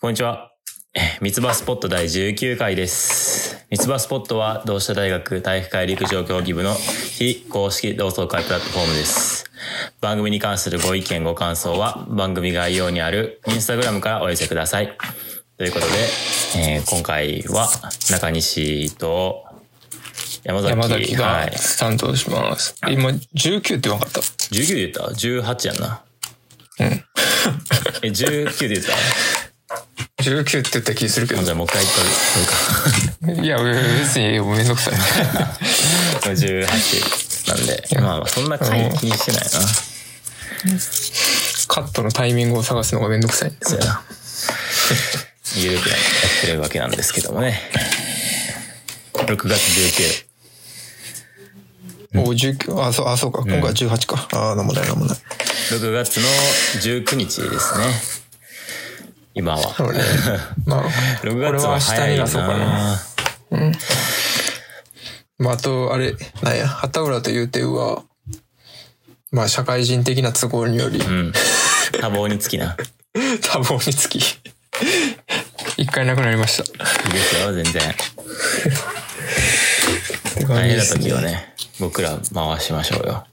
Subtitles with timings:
[0.00, 0.52] こんにちは。
[0.94, 3.66] えー三つ葉スポット第19回です。
[3.70, 9.44] 三つ葉スポットは同志社大学体育会陸上競技部の非公式同窓会プラットフォームです。
[10.00, 14.96] 番組に関するご意見ご感想は番組概要にあるインスタグラムからお寄せください。
[15.58, 15.92] ということで、
[16.58, 17.68] えー今回は
[18.10, 19.44] 中西と
[20.44, 21.50] 山崎山崎はい。
[21.50, 22.74] が担当します。
[22.88, 24.20] 今、19って言わなかった。
[24.20, 26.04] 19で言った ?18 やんな。
[26.80, 26.86] うん。
[28.02, 28.92] え、19で言った？
[30.30, 31.42] 19って言った気するけど。
[31.42, 33.42] じゃあもう一回言っとるか。
[33.42, 34.94] いや、別にめんどくさい。
[36.34, 39.48] 18なんで、まあまあそんな回気にしてないな。
[41.68, 44.02] カットのタイミングを探すのがめんどくさいんですそうやな。
[45.56, 45.98] ゆるくやっ
[46.42, 47.60] てるわけなんですけどもね。
[49.14, 49.60] 6月
[52.14, 52.20] 19。
[52.22, 53.42] お19、あ、そう、あ、そうか。
[53.42, 54.28] 今回18か。
[54.32, 55.18] ああ、なんもないなんもない。
[55.70, 56.28] 6月の
[56.80, 58.25] 19日ですね。
[59.36, 59.58] 今は。
[59.58, 60.00] そうね。
[60.64, 60.84] まあ、
[61.22, 62.56] 6月は早いこれは明日に出そうかな。
[62.56, 63.72] な。
[65.38, 68.02] まあ、あと、あれ、なんや、畑浦という点は、
[69.30, 71.32] まあ、社会人的な都合により、うん。
[72.00, 72.76] 多忙につきな。
[73.42, 74.18] 多忙につき、
[75.76, 76.62] 一回なくなりました。
[76.62, 77.94] いいですよ、全然。
[80.48, 83.26] 大変な時はね、僕ら回しましょうよ。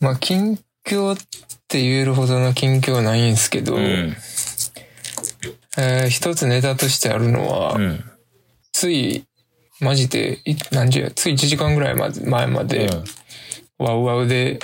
[0.00, 1.14] まあ、近況
[1.68, 4.16] って言えるほどの近況はないんですけど、うん。
[5.76, 8.04] えー一つネタとしてあるのは、うん。
[8.72, 9.26] つい、
[9.78, 12.88] マジで、い何時や、つい1時間ぐらいまで前まで、
[13.76, 14.58] ワウワウで、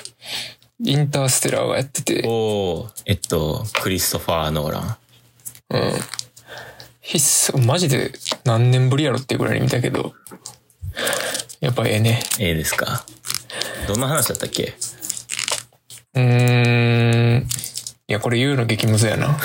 [0.83, 4.97] インターステラーがやってて、おーえっと、クリストファー・ノーラン。
[5.71, 5.93] うん。
[7.03, 8.13] 必須、マジで
[8.45, 10.15] 何年ぶりやろってぐらいに見たけど、
[11.61, 12.23] やっぱええね。
[12.41, 13.05] ええですか？
[13.89, 14.73] どんな話だったっけ？
[16.15, 17.47] うーん。
[18.07, 19.39] いや、これ言うの激ムズやな。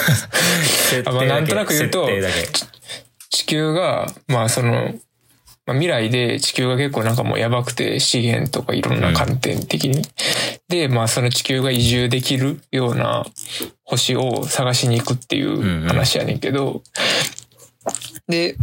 [1.06, 2.08] あまあなんとなく言うと。
[3.30, 4.94] 地球が、まあその、
[5.66, 10.02] まあ、未来で地球が結構なんかもうやばくて資源とかいろんな観点的に。
[10.68, 13.26] で、まあその地球が移住できるような
[13.84, 16.82] 星を探しに行くっていう話やねんけど、
[18.28, 18.56] で、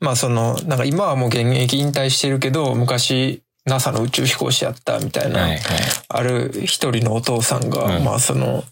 [0.00, 5.60] まあその、なんか今はもう現役引退してるけど、昔 NASA の宇宙飛行士やったみたいな、はいはい。
[6.08, 8.64] ある一人のお父さんが、うんまあその、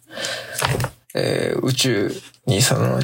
[1.14, 2.12] えー宇宙
[2.46, 3.00] にその、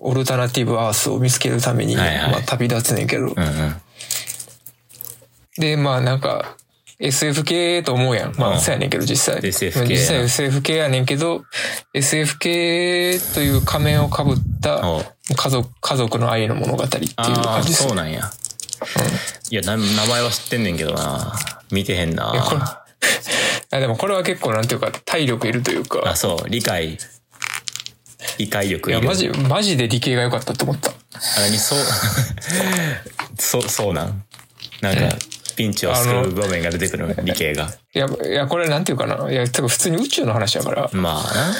[0.00, 3.74] オルタナティブアースを見つけるために、はいはいまあ旅立つねんけど、うんうん。
[5.58, 6.56] で、まあなんか、
[6.98, 8.34] SF 系と思うやん。
[8.36, 9.44] まうんあ、そうやねんけど、実際。
[9.44, 11.44] SF 系実際 SF 系やねんけど、
[11.94, 14.82] SF 系という仮面をかぶった
[15.34, 18.30] 家族、家族の愛の物語っていう感じですそうなんや。
[19.50, 21.32] いやな、名前は知ってんねんけどな。
[21.70, 22.32] 見てへんな。
[23.72, 26.98] あでもこれは結構なんていうか、体力いるというかあ、、そう、理解。
[28.38, 29.08] 理解力いや、いる。
[29.08, 30.90] マジ、マジで理系が良かったと思った。
[30.90, 30.94] あ
[31.40, 31.56] 何？
[31.58, 31.78] そう、
[33.38, 34.24] そう、そうなん？
[34.80, 35.16] なんか、
[35.56, 37.70] ピンチを救う場面が出てくる理系が。
[37.94, 39.30] いや、いや、これなんていうかな。
[39.30, 40.90] いや、多分普通に宇宙の話やから。
[40.92, 41.54] いまあな。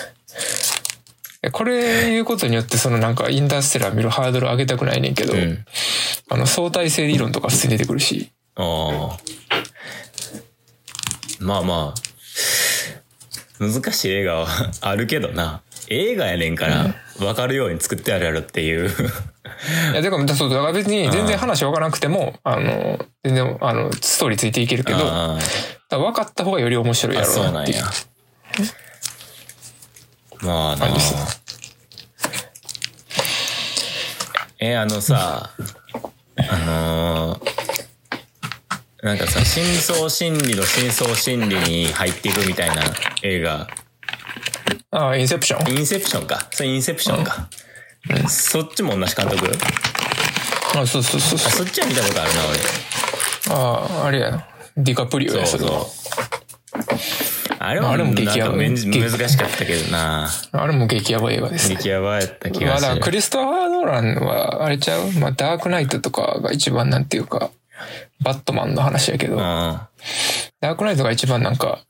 [1.43, 5.65] やこれ言うことによって、そのなんかインターステラー見るハードル上げたくないねんけど、うん。
[6.29, 8.31] あの相対性理論とか普通に出てくるし。
[8.57, 9.19] ああ。
[11.41, 14.49] まあまあ、難しい映画は
[14.83, 15.63] あるけどな。
[15.89, 18.89] 映画やねんから、分かるように作ってあるやろっていう。
[18.89, 24.99] いや、だから、そう、だから別に全然話分からなくても、あの、全然、あの、ストーリーついていけるけど、
[25.91, 27.79] 分かった方がより面白いあ、やあそうなんろうなっていう。
[27.79, 27.85] や。
[30.43, 31.43] まあな感じです
[34.61, 35.51] え、あのさ、
[36.37, 37.51] あのー
[39.03, 42.83] なんかさ、深層心理の深層心理に入っていくみたいな
[43.23, 43.67] 映画、
[44.91, 46.47] ああ、インセプションインセプションか。
[46.51, 47.49] それインセプションか。
[48.29, 49.51] そっちも同じ監督？
[50.75, 51.51] あそうそうそうあ、そう。
[51.51, 52.41] そっちは見たことあるな、
[53.57, 54.47] ああ、あれや。
[54.77, 55.41] ディカプリオ俺。
[55.43, 55.69] や、そそう。
[55.69, 57.30] そう。
[57.63, 60.31] あれはあれも激ヤバ難しかったけどな。
[60.53, 61.77] あれも激ヤバ映画ですね。
[61.77, 62.89] 激ヤバやった気まあ、がする。
[62.89, 67.51] だからクリストファー・ノーランは、あれちゃうまあ、ダークナイトとかが一番なんていうか、
[68.23, 69.41] バットマンの話やけど、うん。
[69.41, 71.85] ダークナイトが一番なんか、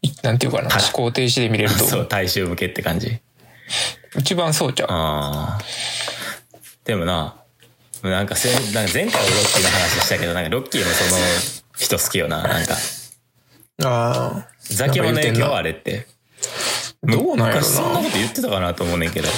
[0.00, 1.86] いなんていうかな、はい思考停止で見れると思。
[1.88, 3.18] そうう、大衆向けって感じ。
[4.16, 4.88] 一番そうちゃう。
[4.92, 5.60] ああ。
[6.84, 7.34] でもな、
[8.04, 11.20] なんかせなんか前回はロッキーの話したけど、なんかロッキーもその
[11.76, 12.44] 人好きよな。
[12.44, 12.76] なんか、
[13.82, 14.55] ああ。
[14.70, 15.72] ザキヤマの影響あれ。
[15.72, 16.06] れって。
[17.02, 18.04] どうなんやろ昔そんなな。
[18.04, 19.28] こと言ってたかなと思うねんけど。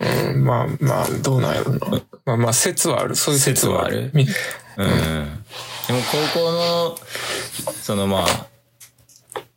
[0.00, 1.78] うん、まあまあ、どうなんやろな。
[2.24, 3.14] まあまあ、説はある。
[3.16, 4.10] そういう説はある。
[4.14, 4.28] みうん。
[5.86, 6.00] でも
[6.34, 6.98] 高校の、
[7.74, 8.46] そのまあ、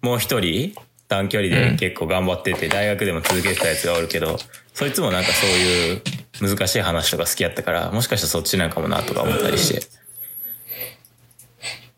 [0.01, 0.75] もう一人、
[1.07, 4.37] 短距離で結構頑張ってて、大学でも続けてたやつがおるけど、
[4.73, 6.01] そいつもなんかそういう
[6.41, 9.85] 難しい話とか好きやったから、もしかしたらそっちなんかもなとか思ったりして。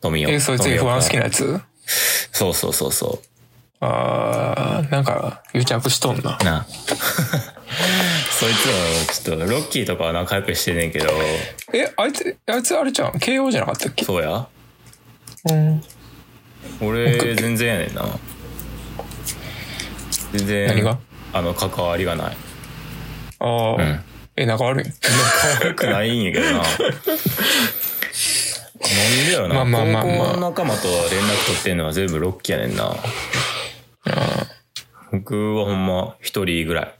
[0.01, 0.33] 富岡。
[0.33, 1.61] え、そいつ富 F1 岡好きなやつ？
[2.35, 3.21] そうそうそうそ
[3.79, 6.37] あー、なんか、癒着しとんな。
[6.41, 6.43] う。。
[6.43, 6.65] な。
[8.37, 11.07] そいつもちょっとロッキーとかは仲良くしてんねんけど、
[11.73, 14.03] え、あいつ、あいつあれじゃん慶応じゃなかったっけ？
[14.03, 14.47] そうや。
[15.49, 15.83] うん。
[16.81, 18.05] 俺全然やねんな。
[20.33, 20.97] 全然何が？
[21.31, 22.37] あの関わりがない。
[23.39, 24.03] あー、ん。
[24.35, 24.85] え、仲悪い？
[25.61, 26.63] 可愛くないんやけどな
[28.89, 30.03] なんでやろな、まあまあまあまあ。
[30.03, 32.95] 高校の仲間と連絡取ってんのは全部ロッキーやねんな。
[35.11, 36.95] 僕はほんま一人ぐらい。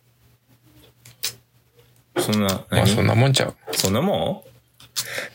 [2.22, 2.88] そんなまあ何？
[2.88, 3.56] そんなもんちゃう。
[3.74, 4.46] そんなも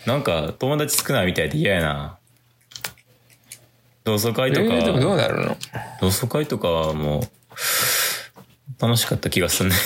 [0.07, 0.09] ん？
[0.09, 2.19] なんか友達少ないみたいで嫌やな。
[4.03, 5.57] 同窓会えとか、ー、でもどうなるの
[6.01, 7.23] 同窓会とかはもう
[8.81, 9.77] 楽しかった気がするね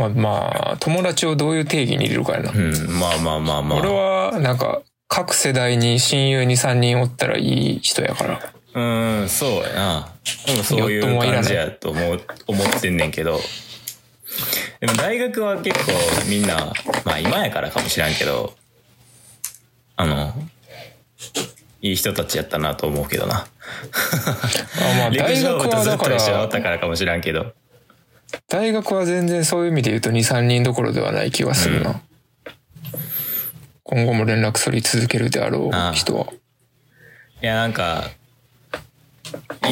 [0.00, 2.52] まあ、まあ、友達をどういう定義に入れるかやな。
[2.52, 3.78] うんまあまあまあまあ。
[3.78, 8.40] 俺は、なんか、各世代に親友に3人おったらいい人やから。
[8.72, 10.12] うんそうやな。
[10.46, 13.40] でもそういう感じやと思う思ってんねんけど。
[14.78, 15.92] でも大学は結構
[16.28, 16.72] みんな
[17.04, 18.54] まあ今やからかもしらんけど
[19.96, 20.32] あの
[21.82, 23.38] いい人たちやったなと思うけどな。
[23.38, 23.46] あ
[24.98, 27.52] まあ、大学はだか部とずっと一緒だったら、からかもしらんけど
[28.48, 32.00] 大学は全然そういう意味で言うと2、3人どころではない気がするな。
[33.82, 36.26] 今後も連絡取り続けるであろああう人は。
[37.42, 38.10] いやなんか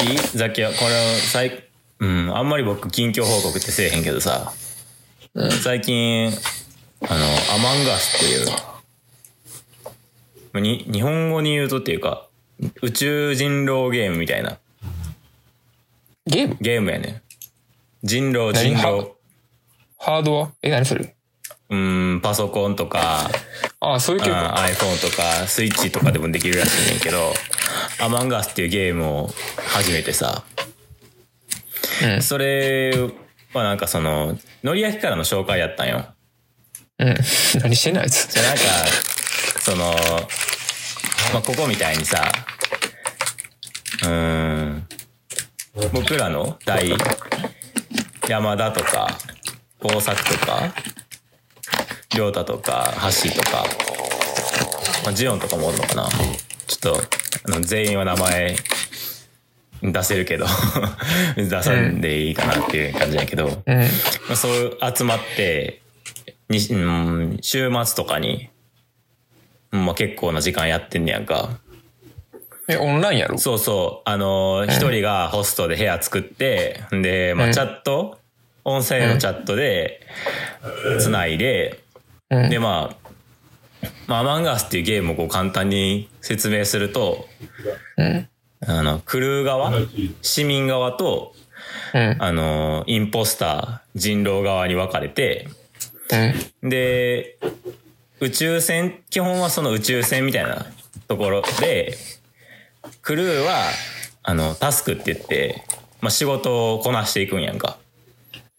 [0.01, 0.17] いい？
[0.35, 0.89] ザキヤこれ
[1.31, 1.63] 最
[1.99, 4.51] うんあんまり僕近況報告ってせえへんけどさ、
[5.63, 6.31] 最近あ
[7.17, 7.25] の
[7.55, 8.47] 「アマンガス」っていう
[10.51, 12.27] まあに日本語に言うとっていうか
[12.81, 14.57] 宇宙人狼ゲームみたいな。
[16.25, 16.57] ゲーム？
[16.59, 17.21] ゲームやねん
[18.03, 18.75] 人狼何？
[18.75, 19.11] 人狼
[19.97, 20.51] ハードは？
[20.61, 21.15] え、何それ？
[21.69, 23.29] うんパソコンとか
[23.79, 24.55] ああ、そういう系あか。
[24.67, 27.31] iPhone とかスイッチとかでもできるらしいねんけど
[28.01, 29.29] 「アマンガス」っていうゲームを
[29.67, 30.43] 始めてさ
[32.03, 32.21] うん。
[32.23, 32.91] それ
[33.53, 36.05] はなんかその、のり焼きからの紹介やったんよ。
[36.97, 37.15] うん。
[37.61, 38.27] 何してんのあいつ？
[38.31, 38.61] じゃあなんか、
[39.61, 39.91] その、
[41.33, 42.31] まあ、ここみたいにさ、
[44.03, 44.87] うーん、
[45.91, 46.95] 僕らの代、
[48.29, 49.17] 山田とか、
[49.81, 50.71] 大作とか、
[52.15, 52.93] 亮太とか、
[53.23, 53.65] 橋とか、
[55.03, 56.07] まあ、ジオンとかもおるのかな。
[56.67, 57.01] ちょっと、
[57.45, 58.55] あの全員は名前
[59.81, 60.45] 出せるけど、
[61.37, 63.77] 出さんでいいかなっていう感じやけど、うん。
[63.79, 63.85] ま
[64.33, 65.81] あ、そう集まって、
[66.49, 68.49] にうん、週末とかに、
[69.71, 71.57] うんまあ、結構な時間やってんねやんか。
[72.67, 73.39] え、オンラインやろ？
[73.39, 78.18] そうそう、あのー、一人がホストで部屋作って、で、まあ、うんチャット、
[78.69, 80.01] 音声のチャットで、
[80.99, 81.79] つないで、
[82.29, 82.49] うん。
[82.49, 83.09] で、まあ、
[84.07, 87.27] まあ、アマンガースっていうゲームをこう簡単に説明すると、
[87.97, 88.29] うん。
[88.61, 89.71] あの、クルー側、
[90.21, 91.33] 市民側と、
[91.93, 92.15] うん。
[92.19, 95.47] あのー、インポスター、人狼側に分かれて、
[96.63, 96.69] うん。
[96.69, 97.37] で、
[98.19, 100.65] 宇宙船、基本はその宇宙船みたいな
[101.07, 101.95] ところで、
[103.01, 103.63] クルーは、
[104.23, 105.63] あの、タスクって言って、
[106.01, 107.78] まあ、仕事をこなしていくんやんか。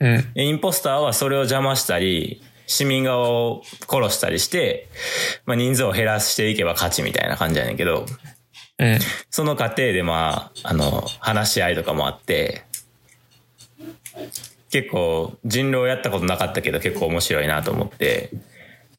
[0.00, 0.32] うん。
[0.34, 4.88] でインポスターはそれを邪魔したり、市民側を殺したりして、
[5.44, 8.06] まあ、人数を減らしていけば勝ちみたいな感じやねんけど、
[8.78, 8.98] うん。
[9.28, 12.62] その過程でまあ、あの、話し合いとかもあって、
[14.70, 18.30] 結構人狼やったことなかったけど結構面白いなと思って、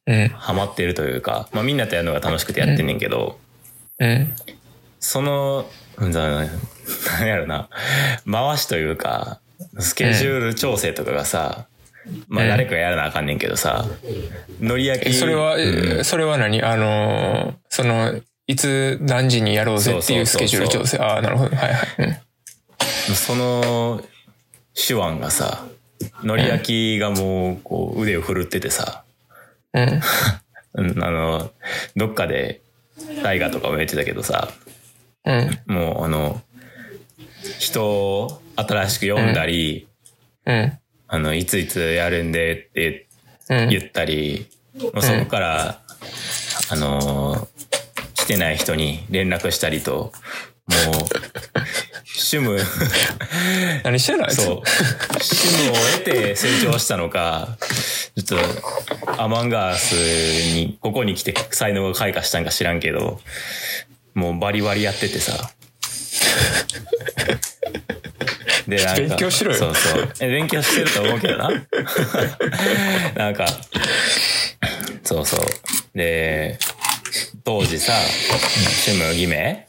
[0.06, 0.28] うん。
[0.30, 3.40] ハマってるというか、まあみんなとやるのが楽しくてやってんねんけど、
[4.00, 4.34] うん。
[5.00, 5.66] その、
[5.98, 6.48] うんだなん
[7.26, 7.70] やろな、
[8.30, 9.40] 回しというか、
[9.80, 11.68] スケジュール調整とかがさ、
[12.28, 13.86] まあうん誰かがやらなあかんねんけどさ、
[14.60, 15.10] のり焼き。
[15.10, 16.62] えそれは、えそれは何？
[16.64, 20.98] あのー、その、いつ何時にやろうぜっていうスケジュール調整。
[20.98, 21.56] ああ、なるほど。
[21.56, 22.22] はいはい。
[23.16, 24.02] その
[24.76, 25.66] 手腕がさ、
[26.24, 29.04] のり焼きがもうこう腕を振るっててさ、
[29.74, 30.02] うん。
[30.74, 31.52] うん あの、
[31.96, 32.62] どっかで
[33.24, 34.50] 大河とかも言ってたけどさ、
[35.26, 35.60] うん。
[35.68, 36.42] もうあの、
[37.60, 39.88] 人を新しく呼んだり、
[40.46, 40.78] うん。
[41.08, 43.08] あの、いついつやるんでって
[43.50, 43.70] うん。
[43.70, 44.48] 言ったり、
[44.80, 45.82] もうそこから、
[46.70, 47.48] あのー
[48.16, 50.12] 来てない人に連絡したりと、もう、
[52.32, 52.64] 趣味、
[53.84, 54.44] 何してんのあいつ？
[54.44, 54.68] そう、趣
[55.64, 57.58] 味を得て成長したのか、
[58.16, 58.40] ちょっ
[59.06, 59.94] と、アマンガース
[60.54, 63.20] に、ここに来て才能が開花したんか知らんけど、
[64.14, 65.52] もうバリバリやっててさ、
[68.72, 69.02] で、なんか。
[69.02, 70.10] 勉強しろよそうそう。
[70.22, 71.50] え、勉強してると思うけどな。
[73.16, 73.46] なんか、
[75.04, 75.40] そうそう。
[75.98, 76.58] で、
[77.44, 77.94] 当時さ、
[78.88, 79.66] 趣味義名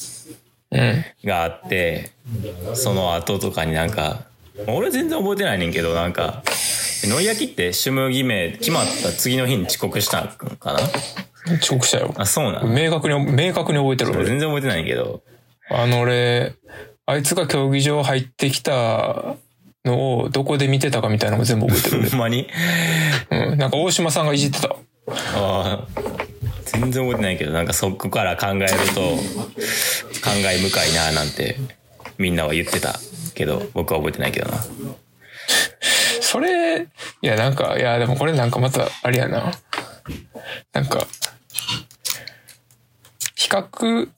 [0.70, 1.04] うん。
[1.24, 2.10] があって、
[2.74, 4.22] その後とかになんか、
[4.66, 6.42] 俺全然覚えてないねんけど、なんか、
[7.04, 10.80] のり焼きって主務義名決まった次の日に遅刻したんかな？
[11.60, 12.14] 遅刻したよ。
[12.16, 12.72] あ、そうなん？
[12.72, 15.22] 明確に、明確に覚えてる全然覚えてないけど。
[15.68, 16.52] あの俺、
[17.06, 19.34] あいつが競技場入ってきた
[19.84, 22.48] のをどこで見てたかみたいなのも全部覚えてる ほんまに？
[23.30, 23.38] 俺。
[23.52, 23.58] うん。
[23.58, 24.68] なんか大島さんがいじってた。
[24.68, 24.76] あ
[25.34, 25.86] あ、
[26.66, 29.18] 全然覚えてないけど、なんかそこから考えると、
[30.20, 31.56] 感慨深いななんて、
[32.18, 32.98] みんなは言ってた
[33.34, 34.64] けど、僕は覚えてないけどな。
[36.20, 36.86] それ、い
[37.26, 39.52] やなんか、いやでもこれなんかまた、あれやな。
[40.72, 41.06] なんか、
[43.34, 44.08] 比較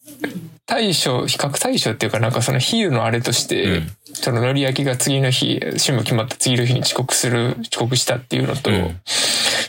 [0.67, 9.01] 対象、比較対象っていうかなんかその比喩のあれとして、うんそののり焼きが次の日、趣味決まった次の日に遅刻する、遅刻したっていうのと、うん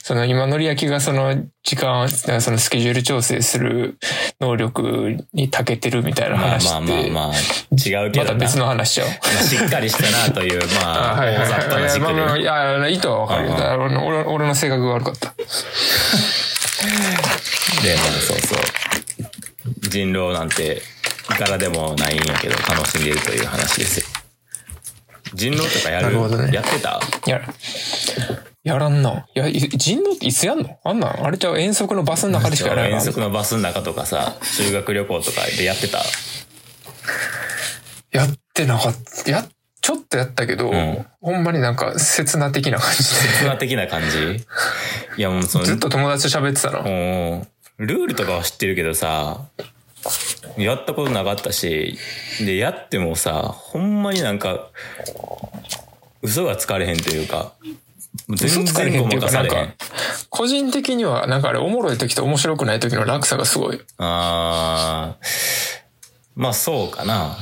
[0.04, 3.98] その今のり焼きがその時間、そのスケジュール調整する
[4.40, 7.38] 能力に長けてるみたいなまあ話まあって、まあまあ、
[7.74, 8.34] 違うけどな。
[8.34, 9.08] また別の話しちゃう。
[9.08, 11.98] まあしっかりしたなという、まあ、 はいはいい。
[11.98, 12.38] いまあまあ。
[12.38, 13.48] や、意図はわかるよ。
[13.48, 15.34] うんうんだから俺の俺俺の性格が悪かった。
[17.82, 18.85] で、まあそうそう。
[19.90, 20.82] 人狼なんて、
[21.32, 24.06] いからでもないんやけど、楽しんでいるという話ですよ。
[25.34, 27.00] 人狼とかやるなるほどねやってた？
[27.26, 27.42] や、
[28.64, 29.26] やらんな。
[29.36, 30.80] いや、い人狼っていつやんの？
[30.84, 31.26] あんなん？
[31.26, 36.04] あれちゃう遠足のバスの中でしかやらない 遠足のバスの中とかさ、修学旅行とかでやってた？
[38.12, 39.32] やってなかった。
[39.32, 39.46] や、
[39.82, 44.46] ちょっとやったけど、んほんまになんか刹那的な感じツア的な感じ？
[45.18, 45.72] いやもうそので。
[45.72, 46.82] ずっと友達と喋ってたな。
[46.82, 49.42] もう、ルールとかは知ってるけどさ、
[50.58, 51.98] やったことなかったし、
[52.40, 54.70] で、やってもさ、ほんまになんか、
[56.22, 57.54] 嘘がつかれへんというか、
[58.30, 59.76] 嘘全然ごまかされへんか。、
[60.30, 63.82] 個人的には、なんかあれ、おもろい時と面白くない時の落差がすごい。
[63.98, 65.26] あー
[66.36, 67.38] まあそうかな。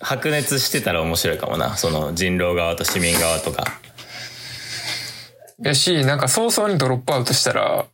[0.00, 1.76] 白熱してたら面白いかもな。
[1.76, 3.80] その人狼側と市民側とか。
[5.62, 7.86] やし、なんか早々にドロップアウトしたら、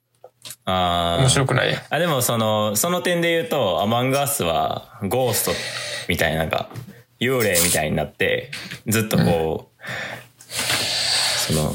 [0.65, 1.75] あー面白くない？
[1.91, 5.53] あ、でもその、その点で言うと、アマンガースはゴースト
[6.09, 6.69] みたいな、なんか、
[7.19, 8.51] 幽霊みたいになって、
[8.87, 11.75] ずっとこう、その、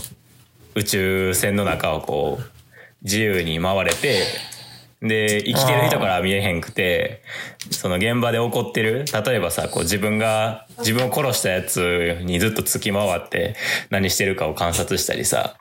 [0.76, 2.46] 宇宙船の中をこう、
[3.04, 4.24] 自由に回れて、
[5.02, 7.22] で、生きてる人からは見えへんくて、
[7.70, 13.56] その現場で起こってる、例えばさ、こう自分が、自分を殺したやつにずっと付き回って
[13.90, 15.58] 何してるかを観察したりさ、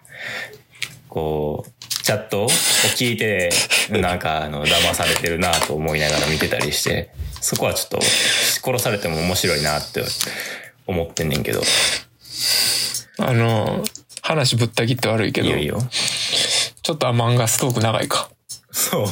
[1.08, 1.70] こう、
[2.04, 3.48] チャットを聞いて、
[3.88, 7.08] なんか、あの、騙されてるなと思いながら見てたりして、
[7.40, 10.04] そこはちょっと、殺されても面白いなって
[10.86, 11.62] 思ってんねんけど、
[13.18, 13.82] あの、
[14.20, 15.78] 話ぶった切って悪いけど、いよいよ。
[16.82, 18.28] ちょっとアマンガストーク長いか。
[18.70, 19.02] そ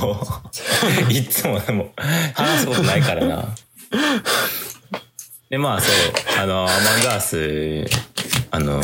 [1.09, 1.09] う。
[1.11, 1.95] いつもでも、
[2.35, 3.57] 話すことないからな。
[5.49, 5.93] で、まあそう、
[6.39, 7.91] あの、アマンガース、
[8.51, 8.83] あの、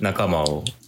[0.00, 0.64] 仲間を、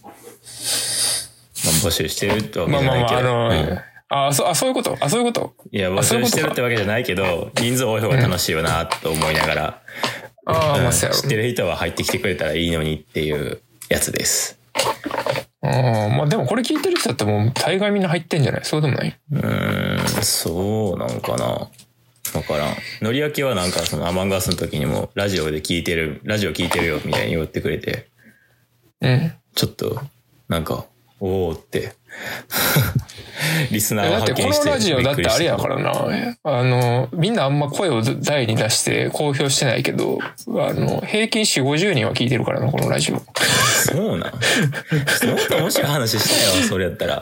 [1.87, 3.29] 募集してるってわけまあまあまあ、じゃないけど。
[3.29, 3.79] あの、うん。
[4.27, 4.97] あそうあ、そういうこと？
[4.99, 5.55] あ、そういうこと？
[5.71, 9.81] いや、募集してるってわけじゃないけど、人数多い方が楽しいよな、と思いながら、
[10.45, 10.83] ああ、うん。
[10.83, 14.59] まあ、知ってる人は入ってきてくれたらいいのにっていうやつです。
[15.63, 18.65] うん、まあでもこれ聞いてる人だってもう大概みんな入ってんじゃない？
[18.65, 19.19] そうでもない？
[19.31, 21.45] うーん、そうなんかな。
[21.45, 21.69] わ
[22.43, 22.75] からん。
[23.01, 28.07] のり焼きはなんかそのアマンガースの時にもラジオで聞いてる、ラジオ聞いてるよみたいに言ってくれて、
[29.01, 29.33] うん。
[29.53, 30.01] ちょっと、
[30.47, 30.85] なんか、
[31.21, 31.93] おおって。
[33.71, 35.57] リスナーをだってこのラジオだってあれやら。
[35.59, 35.91] からな。
[36.43, 43.21] あの、みんなあんま声を大に出して公表してないけど、あの、平均4、50人は聞いてるからな、このラジオ。
[43.85, 44.19] そうなん？
[44.19, 44.33] もっ
[45.47, 47.21] と面白い話したよ、それやったら。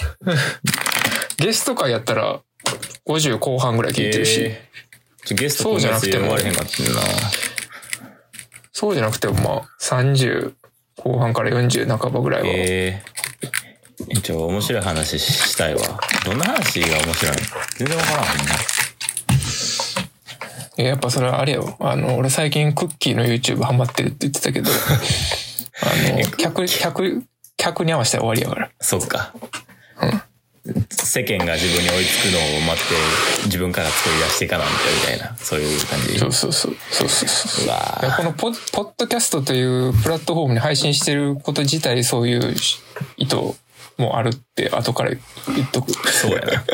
[1.38, 2.40] ゲスト会やったら
[3.06, 4.70] 50後半ぐらい聞いてるし、えー
[5.36, 7.02] ゲストそうじゃなくてもれへんかったんな。
[8.72, 10.54] そうじゃなくてもまあ30
[10.98, 12.48] 後半から40半ばぐらいは。
[12.50, 13.19] えー、
[14.22, 15.82] ちょ、面白い話したいわ。
[16.26, 17.38] どんな話が面白いの？
[17.78, 18.54] 全然わからんもんな。
[20.78, 21.76] えやっぱそれはあれよ。
[21.80, 24.72] あの、俺最近クッキーの YouTube ハマってるって言ってたけど、
[25.82, 27.24] あの、客、客、
[27.58, 28.70] 客に合わせたら終わりやから。
[28.80, 29.34] そっか。
[30.92, 32.86] 世間が自分に追いつくのを待っ
[33.42, 36.20] て、自分から作り出していかなんてみたいな、そういう感じ？
[36.20, 36.76] そうそうそう。
[36.92, 37.66] そうそうそう。
[37.66, 42.56] うわこのポッポッドキャストというプラットフォームに配信してること自体そういう
[43.18, 43.38] 意図
[44.00, 45.20] もあるって後から言
[45.64, 45.92] っとく。
[46.12, 46.48] そうやな。
[46.48, 46.74] 確か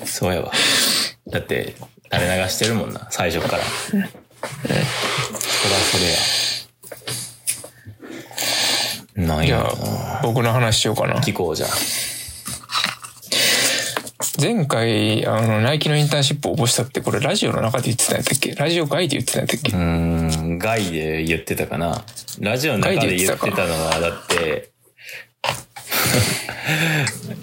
[0.00, 0.06] に。
[0.06, 0.52] そうやわ。
[1.30, 1.74] だって、
[2.12, 3.62] 垂れ流してるもんな、最初から。
[3.62, 4.08] そりゃ
[5.92, 6.04] それ
[9.24, 9.28] や。
[9.28, 9.64] なんや
[10.22, 11.20] 僕の話しようかな。
[11.20, 11.68] 聞こうじゃあ。
[14.40, 18.54] 前回、あの、ナイキのインターンシップ応募したって、これラジオの中で言ってたんやったっけ？
[18.54, 19.72] ラジオ外で言ってたんやったっけ？
[19.72, 22.02] うーん、外で言ってたかな。
[22.40, 24.70] ラジオの中で言ってたのは、だって、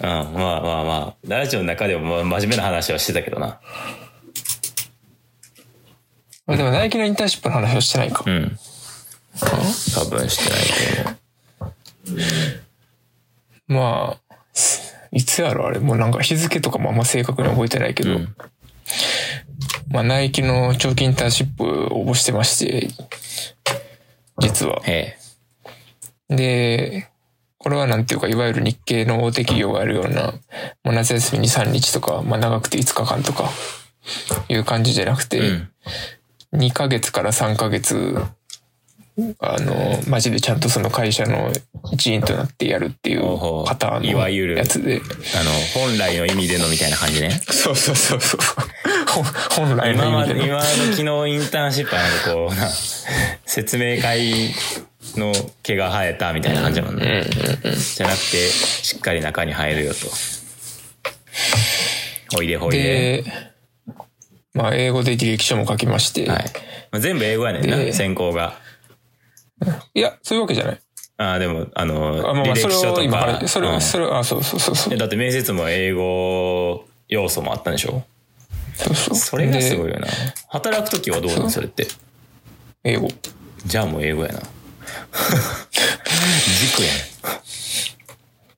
[0.00, 3.60] ん、まあまあまあ、ラジオの中でもまあ真面目な話はしてたけどな。
[6.46, 8.24] あでもナイキのインターンシップの話はしてないか。
[8.26, 8.58] うん。
[9.94, 10.62] 多分してない
[11.58, 12.20] と思
[13.68, 13.72] う。
[13.72, 14.34] まあ、
[15.12, 15.78] いつやろあれ。
[15.78, 18.34] もうなんか日付とかもあんま正確に覚えてないけど、うん
[19.90, 22.88] まあナイキの長期インターンシップ応募してまして、
[24.38, 24.80] 実は。
[24.84, 25.16] へ
[26.28, 27.08] で、
[27.58, 30.32] これはなんていうか、いわゆる日系の大手企業があるような、
[30.84, 33.50] もう夏休みに3日とか、まあ長くて5日間とか、
[34.48, 35.40] いう感じじゃなくて、え。
[35.40, 36.60] うん。
[36.60, 38.16] 2ヶ月から3ヶ月、
[39.40, 41.50] あの、マジでちゃんとその会社の
[41.92, 43.22] 一員となってやるっていう
[43.66, 45.00] パターンいわゆるのやつで。
[45.38, 47.30] あの、本来の意味でのみたいな感じね。
[47.50, 48.40] そうそうそうそう。
[49.10, 49.22] ほ
[49.62, 50.46] 本来の意味での。
[50.46, 50.62] 今
[50.94, 52.68] 時のインターンシップはなんかこうな、
[53.44, 54.54] 説明会
[55.18, 55.32] の
[55.62, 57.24] 毛が生えたみたいな感じだもんね。
[57.96, 60.06] じゃなくて、しっかり中に入るよと。
[62.38, 63.22] おいでほいで。
[63.22, 63.24] で、
[64.54, 66.44] まあ英語で履歴書も書きまして、はい。
[66.90, 68.54] まあ、全部英語やねんな、で専攻が。
[69.94, 70.80] いや、そういうわけじゃない。
[71.18, 74.96] ああ、でも、あの、あまあ履歴書とを今か、それ、うんそれ、あ、そうそうそうそう。
[74.96, 78.04] だって面接も英語要素もあったんでしょ？
[78.74, 79.14] そうそう。
[79.16, 80.06] それがすごいでよな。
[80.48, 81.50] 働くときはどうなの？
[81.50, 81.88] それって。
[82.84, 83.08] 英語。
[83.66, 84.40] じゃあもう英語やな。
[86.60, 86.96] 軸やん。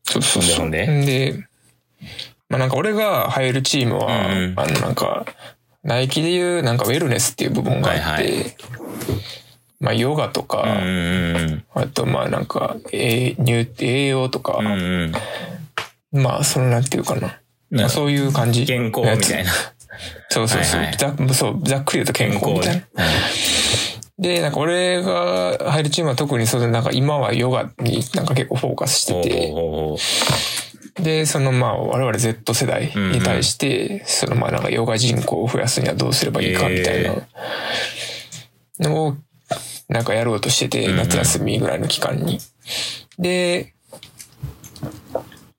[0.04, 0.70] そうそうそう。
[0.70, 1.44] でで、
[2.48, 5.24] まあなんか俺が入るチームは、うんうんあのなんか、
[5.82, 8.44] ナイキでいうなんかウェルネスっていう部門があって、はいは
[9.80, 11.64] まあヨガとか、うんうんうん。
[11.74, 15.12] あとまあなんか、栄乳栄養とか、うん
[16.12, 16.22] うん。
[16.22, 17.40] まあそのなんていうかな。
[17.70, 18.66] まあ、そういう感じ。
[18.66, 19.50] 健康みたいな。
[20.28, 20.80] そうそうそう。
[20.80, 23.04] はいはいざそうざっくり言うと健康みたいな。
[24.20, 24.34] ね。
[24.36, 29.54] で、なんか俺が入るチームは特にそのなんか今はヨガになんか結構フォーカスしてて、
[31.02, 37.14] で、そのまあ我々 Z 世代に対して、そのまあなんかヨガ人口を増やすにはどうすればいいかみたいな
[38.80, 39.16] のを
[39.88, 42.38] なんかやろうとしてて、夏休みぐらいの期間に。
[43.18, 43.74] で、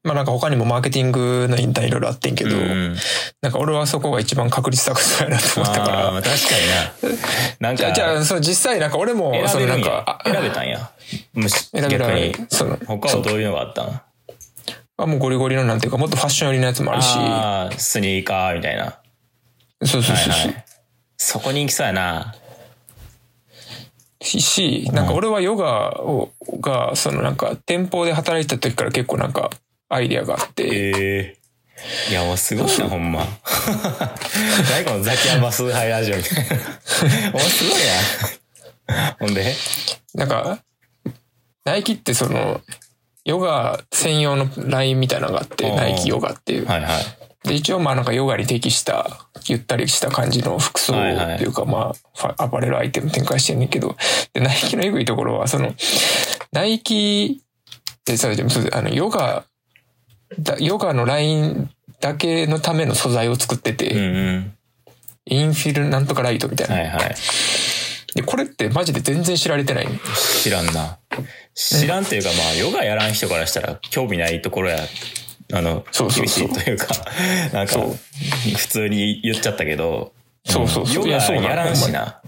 [0.04, 2.96] まあなんか他にもマーケティングのインターンいろいろあってんけど、うんうん
[3.42, 6.32] なんか俺はそこが一番確率高そうやなと思ったから、確か
[7.10, 7.18] にな。
[7.70, 10.22] なんじゃあ、か、じゃあ、そう、実際なんか俺も、そのなん選べるんやか、。
[10.26, 10.92] 選べたんや。
[11.34, 12.48] むし選べられ逆に。
[12.50, 14.02] その、他はどういうのがあったん？
[14.98, 19.00] あもうゴリゴリのなんていうか、もっとファッション寄りのやつもあるし、ああ、スニーカーみたいな。
[19.84, 20.52] そうそうはいそうそう。
[20.52, 20.66] はい。
[21.18, 22.36] そこ人気そうやな。
[24.22, 29.50] し、なんか俺はヨガを、が、そのなんか店舗で働いてた時から結構なんか
[29.94, 31.42] アイディアがあって、ええ
[32.10, 33.26] いや、もうすごいな、ほんま。
[34.72, 37.32] 何このザキヤマ崇拝ラジオみたいな。
[37.32, 37.80] もうすごい
[38.88, 39.18] な。
[39.20, 39.56] ほんで？
[40.14, 40.60] なんか、
[41.66, 42.62] ナイキってその、
[43.24, 46.66] ヨガ専用のラインみたいなのがあって、ナイキヨガっていう。
[46.66, 47.48] はいはい。
[47.48, 53.96] で、一応まあなんかヨガに適した、ゆったりした感じの服装っていうかまあ、アパレルアイテム展開してんねんけど、
[54.34, 55.74] で、ナイキのエグいところは、その、
[56.52, 59.46] ナイキってさ、でもそうあの、ヨガ、だ
[60.60, 64.54] ヨガのラインだけのための素材を作ってて、うんうん。
[65.26, 66.76] インフィルなんとかライトみたいな。
[66.76, 67.16] はいはい。
[68.16, 70.00] で、これってマジで全然知られてないね
[70.42, 71.00] 知らんな。
[71.54, 74.80] 知らんというか、まあ、ヨガやらん人からしたら興味ないところや、
[75.54, 76.88] あの、そうそうそう厳しいというか、
[77.54, 77.80] なんか
[78.58, 80.14] 普通に言っちゃったけど、
[80.46, 82.22] そうそうそうヨガいやそうなのやらんしな。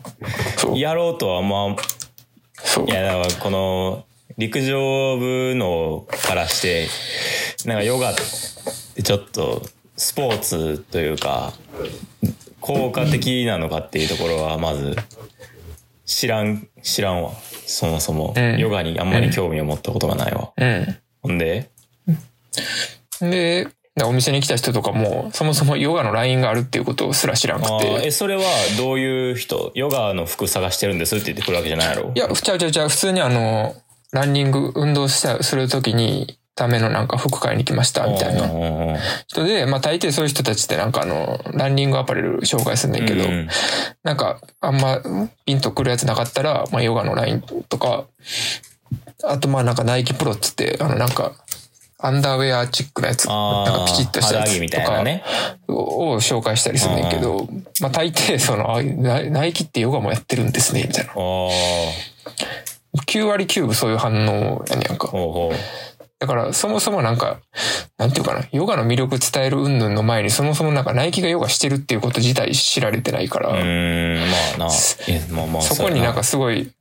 [0.75, 2.89] やろうとはまあ、い。
[2.89, 4.05] や、だからこの、
[4.37, 6.87] 陸上部のからして、
[7.65, 8.15] なんかヨガっ
[8.95, 9.61] てちょっと、
[9.95, 11.53] スポーツというか、
[12.61, 14.95] 効果的なのかっていうところは、まず、
[16.05, 17.31] 知らん、知らんわ。
[17.65, 18.33] そもそも。
[18.35, 20.51] うんヨガにあんまり興味を持ったことがないわ。
[20.57, 20.97] うん。
[21.21, 21.69] ほんで、
[23.21, 23.67] で、
[24.03, 28.07] お店に来た人とかも、そもそもヨガのラインがあるっていうことすら知らんくて。
[28.07, 28.43] え、それは
[28.77, 29.71] どういう人？
[29.75, 33.75] ヨガの服探してるんですって言ってくるわけじゃないやろいや、ちゃうちゃうちゃう、普通にあの、
[34.13, 38.41] ランニング、運動した、するときに、ためのなんか服買いに来ました、みたいな。
[38.41, 38.99] な。
[39.27, 43.49] 人で、まあ大抵そういう人たちってなんかあの、ランニングアパレル紹介するんだけど、うん。
[44.03, 45.01] なんか、あんま
[45.45, 48.05] ピンとくるやつなかったら、まあヨガのラインとか、
[49.23, 51.31] あとまあなんかナイキプロっつって、あのなんか、
[51.97, 55.01] アンダーウェアチックなやつ、なんかピチッとしたやつとか
[55.69, 57.47] を紹介したりするんだけど、
[57.81, 58.79] まあ大抵その、
[59.31, 61.13] ナイキってヨガもやってるんですね、みたいな。
[62.93, 65.07] おー9割9分そういう反応やねやんか。
[65.07, 65.57] ほうほう。
[66.19, 67.41] だからそもそもなんか、
[67.97, 74.73] なんていうかな、ヨガの魅力伝える云々の前にそもそもなんかナイキがヨガしてるっていうこと自体知られてないから、うーん、まあな。
[75.09, 76.71] えまあまあ、そこになんかうすごい、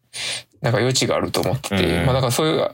[0.60, 2.70] なんか余地があると思ってて、うんまあだからそういう、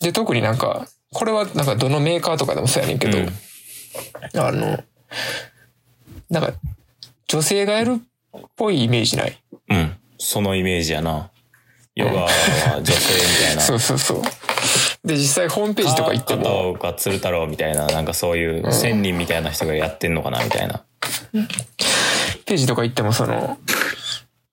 [0.00, 3.28] で、特になんか、これはなんかどのメーカーとかでもそうやねんけど、うん
[4.38, 4.78] あの、
[6.30, 6.52] なんか、
[7.28, 8.00] 女性がやる
[8.38, 9.36] っぽいイメージない？
[9.68, 9.96] うん。
[10.18, 11.30] そのイメージやな。
[11.96, 12.28] ヨガは
[12.82, 13.62] 女性みたいな。
[13.62, 14.22] そうそうそう。
[15.06, 20.82] で、実際ホームページとか行っても、加藤か鶴太郎みたいな、なんかそういう仙人みたいな人がやってんのかなみたいな。
[22.44, 23.56] ページとか行ってもその、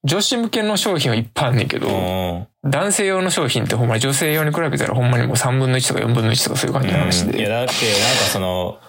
[0.06, 2.48] 女子向けの商品はいっぱいあんねんけど、うん。
[2.70, 7.36] 男性用の商品ってほんまに女性用に比べたらほんまにもう3分の1とか4分の1とかそういう感じの話いや、で。
[7.36, 7.70] だってなんか
[8.32, 8.80] その、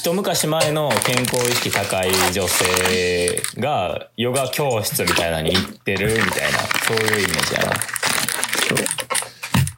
[0.00, 7.72] 一昔前の健康意識高い女性がヨガ教室みたいなのに行ってるみたいな、そういうイメージやな。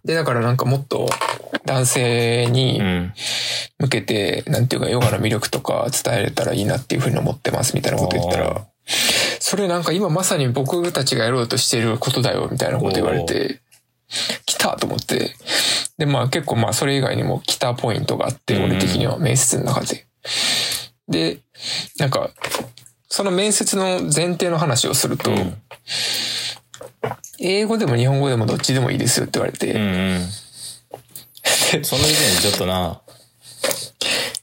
[0.05, 1.09] で、だからなんかもっと
[1.65, 3.13] 男性にうん。
[3.81, 8.65] 向けて、なんていうかヨガの魅力とか伝えれたらいいなっていうふうに思ってますみたいなこと言ったら、
[9.41, 13.61] それなんか今まさに僕たちがやろうとしていることだよみたいなこと言われて、
[14.47, 15.35] 来たと思って。
[15.99, 20.07] で、まあ結構まあそれ以外にも来たポイントがあって、うん俺的には面接の中で。
[21.09, 21.39] で、
[21.99, 22.31] なんか、
[23.09, 25.55] その面接の前提の話をすると、うん。
[27.41, 31.85] 英語でも日本語でもどっちでもいいですよって言われて、うんうん。
[31.85, 33.03] その時点でちょっとな、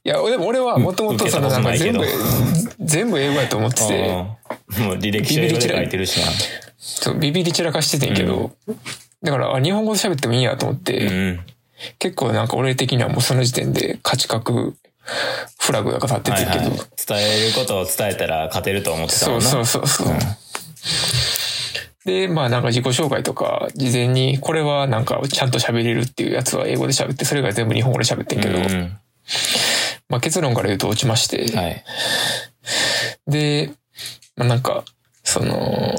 [0.03, 2.05] いや、でも俺はもともとそのなんか全部
[2.79, 4.39] 全部英語やと思ってて、うん
[4.83, 6.27] もう履歴書英語で書いてるしな。
[6.77, 8.51] そうビビり散らかしててんけど、
[9.23, 11.39] だから、あ日本語で喋ってもいいんやと思って、うん。
[11.97, 14.75] 結構なんか俺的にはもうその時点で価値格
[15.59, 16.79] フラグが立っててんけど、はいはい。
[17.07, 19.45] 伝えることを伝えたら勝てると思ってたもんな。
[19.45, 20.17] そうそうそうそう。
[22.05, 28.97] で、まあなんか自己紹介とか、事前にこれはなんかちゃんと喋れるっていうやつは英語で喋って、それが全部日本語で喋ってんけど、うん
[30.09, 31.83] まあ結論から言うと落ちまして、はい。
[33.27, 33.71] で、
[34.35, 34.83] まあ、なんか、
[35.23, 35.95] その、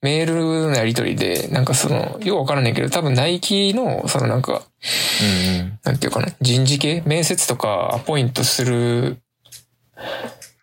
[0.00, 0.34] メール
[0.68, 4.62] のやりとりで、なんかその、よくわからないけど、多分ナイキの、そのなんか、
[5.22, 5.78] うんうん。
[5.82, 7.02] なんていうかな、人事系？
[7.04, 9.16] 面接とかアポイントする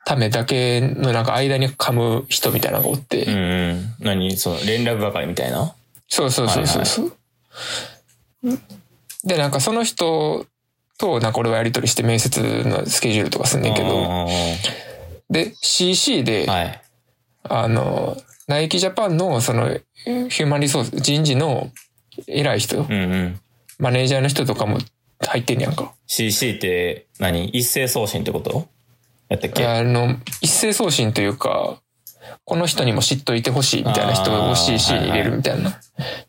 [0.06, 3.96] ためだけのなんか間に噛む人みたいなのがおって、うんうん。
[4.00, 4.38] 何？
[4.38, 5.76] その連絡係みたいな？
[6.08, 7.14] そうそうそうそうそう。
[9.26, 10.46] で、なんかその人
[10.98, 14.28] となんか俺はやりとりして面接のスケジュールとかすんねんけど、ど。
[15.30, 16.82] で、CC で、はい。
[17.44, 18.16] あの、
[18.48, 21.72] ナイキジャパンのそのヒューマンリソース、人事の
[22.28, 23.40] 偉い人、うんうん。
[23.80, 24.78] マネージャーの人とかも
[25.20, 25.94] 入ってんねやんか。
[26.08, 27.50] CC って何？
[27.50, 28.68] 一斉送信ってこと？
[29.30, 29.66] やったっけ？
[29.66, 31.82] あの、一斉送信というか、
[32.44, 35.72] この人にも知っといてほしいみたいな人を CC に入れるみたいな。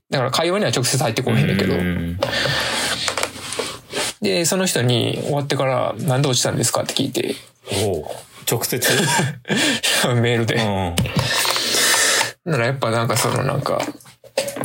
[0.09, 1.75] だから会話には直接入ってこへんだけど。
[1.75, 2.19] う、ん
[4.23, 6.83] で、その人に終わってからなんで落ちたんですか？
[6.83, 7.35] って聞いて、
[7.85, 8.05] おう。
[8.51, 8.81] 直接？
[10.21, 10.55] メールで。
[10.55, 10.97] うん。
[12.47, 13.81] ならやっぱなんかそのなんか、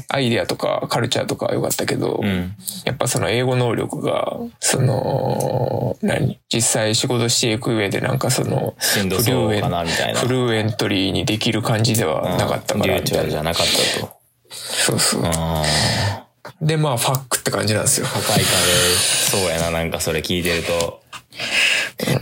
[0.10, 2.56] アイデアとかカルチャーとかは良かったけど、うん。
[2.86, 6.40] やっぱその英語能力が、その、何？
[6.54, 8.76] 実際仕事していく上でなんかその。
[8.78, 13.24] フルエントリーにできる感じではなかったから、流みたいな。
[13.24, 14.14] 暢じゃなかったと。
[14.50, 15.24] そうそう。
[16.62, 18.08] で、まあ、ファックって感じなんですよ。
[18.08, 21.02] 高い壁、そうやな、なんかそれ聞いてると。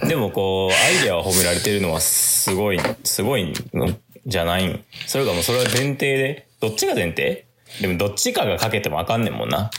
[0.07, 3.93] でもこう、アイデアを褒められてるのはすごい、すごいの
[4.29, 4.85] じゃないん。
[5.07, 7.45] それかもうそれは前提で、どっちが前提？
[7.81, 9.71] でもどっちかがかけてもあかんねんもんな。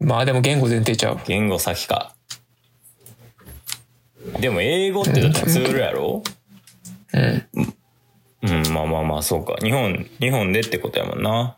[0.00, 1.20] まあでも言語前提ちゃう。
[1.26, 2.14] 言語先か。
[4.38, 6.22] でも英語ってだってツールやろ？
[7.14, 7.48] うん。
[8.42, 9.54] うん、まあまあまあ、そうか。
[9.62, 11.56] 日本、日本でってことやもんな。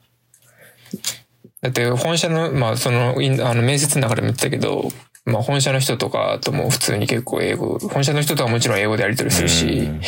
[1.62, 4.90] だって本社の、まあその、インあの面接の中でも言ってたけど、
[5.24, 10.00] まあ本社の人とかとも普通に結構英語、本社の人とはもちろん英語でやり取りするし、うん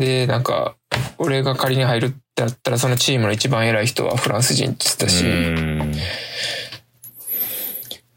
[0.00, 0.76] で、なんか、
[1.18, 5.24] 俺が仮に入るってなったらそのチームの一番偉い人はフランス人って言ってたし、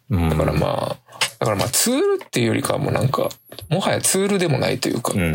[0.09, 0.97] だからまあ、
[1.39, 3.27] だからまあツールっていうよりかはもうなんか、
[3.69, 5.33] もはやツールでもないというか、うん。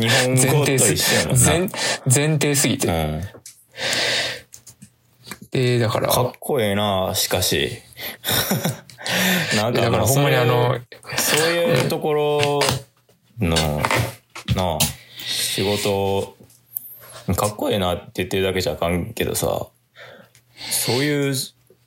[0.00, 1.44] 日本前語と提す一緒やな。
[1.44, 1.68] 前
[2.06, 2.86] 前提すぎて。
[2.86, 3.22] うん。
[5.50, 7.72] で、だから、かっこええな、しかし。
[9.56, 10.78] なんかだからほんまにあの、
[11.16, 12.60] そういうところ
[13.40, 13.56] の、
[14.54, 14.78] なあ、
[15.38, 16.36] 仕事、
[17.36, 19.68] かっこええなって言ってるだけじゃあかんけどさ、
[20.70, 21.34] そういう、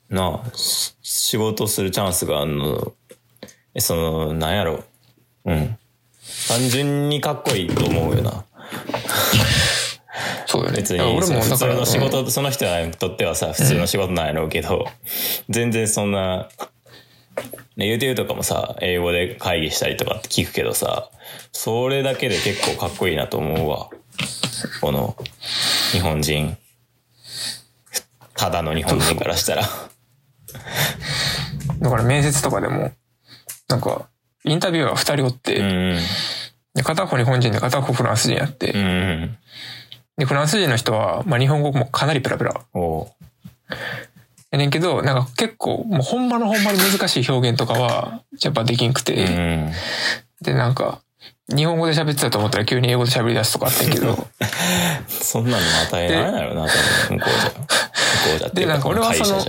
[0.08, 2.92] な仕事するチャンスがあるの、
[3.78, 4.84] その、なんやろ。
[5.44, 5.78] うん。
[6.48, 8.44] 単純にかっこいいと思うよな。
[10.46, 10.76] そうよね。
[10.78, 14.86] 別に、その普通の仕事、その人にとってはさ、普通の仕事なんやろうけど、
[15.48, 16.48] 全然そんな、
[17.76, 21.10] ね、言うてるとかもさ、英語で会議したりとかって聞くけどさ、
[21.52, 23.88] それだけで結構かっこいいなと思うわ。
[24.80, 25.16] この、
[25.92, 26.56] 日本人。
[28.36, 29.62] ただの日本人からしたら。
[31.80, 32.92] だから面接とかでも、
[33.68, 34.08] なんか、
[34.44, 35.98] インタビュアーが二人おって、うん。
[36.74, 39.38] で片方日本人で片方フランス人やって、うん。
[40.16, 42.60] で、フランス人の人は、まあ日本語もかなりペラペラ。
[44.52, 49.72] やねんけど、なんか結構、もうほんまのほんまに難しい表現とかは、やっぱできんくて、うん。
[50.42, 51.00] で、なんか、
[51.48, 54.28] 日本語で喋ってたと思ったら急に英語で喋り出すとかあってんけど、
[55.08, 57.50] そんなの与えないやろな、多分、向こうじゃ。
[57.50, 57.66] 向こ
[58.36, 59.40] うじゃっでなんか俺はその。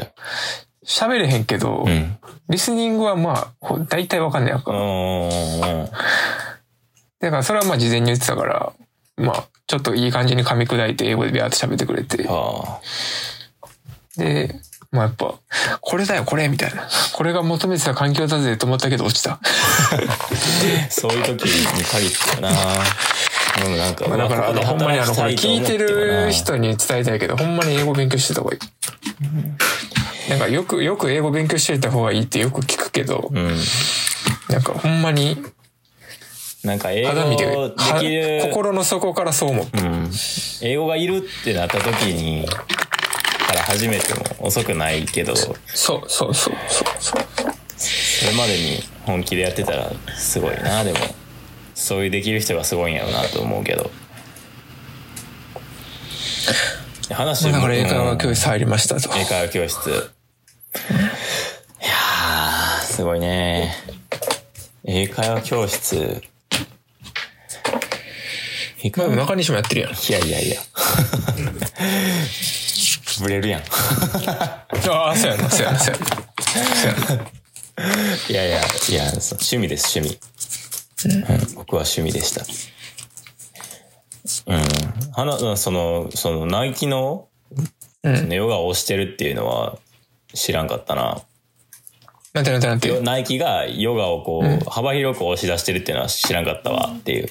[0.85, 2.17] 喋れへんけど、うん。
[2.49, 4.71] リスニングはまあ、ほ大体わかんないやんか。
[4.71, 5.89] うん。
[7.19, 8.73] だからそれはまあ事前に言ってたから、
[9.17, 12.79] まあ、ちょっといい感じに噛み砕いて英語でビャーって喋ってくれて、は
[14.17, 14.55] で、
[14.93, 15.33] まあやっぱ、
[15.81, 16.87] これだよこれみたいな。
[17.13, 19.33] これが求めてた環境だぜと思ったけど落ちた。
[19.33, 19.39] あ。
[20.89, 22.49] そういう時に限ってな。
[23.59, 30.29] でもなんか、だから、あの、ほんまにあの、これ聞いてる人人に伝えたいけど、ほんまに英語勉強してた方がいい。
[30.29, 33.59] なんかよく、よく英語勉強してた方がいいってよく聞くけど、うん。
[34.49, 35.43] なんかほんまに
[36.63, 39.65] なんか英語できる、は心の底からそう思う。
[39.73, 40.09] うん。
[40.61, 42.47] 英語がいるってなった時に、
[43.67, 48.31] 始めても遅くないけど、そそうそうそうそうそう。
[48.31, 50.99] れまでに本気でやってたらすごいな、でも。
[51.75, 53.91] そういうできる人がすごいんやろうなと思うけど。
[57.09, 59.09] 話だから英うん会話教室入りましたと。
[59.17, 59.89] 英会話教室。
[59.89, 63.75] いやー、すごいね。
[64.85, 66.21] 英会話教室。
[68.83, 69.91] 英会中西もやってるやん。
[69.91, 70.61] いやいやいや。
[73.21, 73.61] ブレるやん。
[73.61, 74.67] あ
[75.09, 77.23] あ、そうやな、そうやな、そうやな。
[78.29, 80.19] いやいや、いや、趣味です、趣味。
[81.05, 82.45] うん、僕は趣味でした。
[84.47, 84.63] うん。
[85.11, 87.27] 花、その、その、ナイキの、
[88.03, 88.31] うん。
[88.31, 89.77] ヨガをしてるっていうのは
[90.33, 91.21] 知らんかったな。
[92.33, 92.41] な。
[92.41, 92.57] んてな。
[92.57, 92.75] んてな。
[92.75, 92.99] んて。
[93.01, 97.29] ナイキがヨガをこう、幅広く押し出してるっていうのは知らんかったわっていう。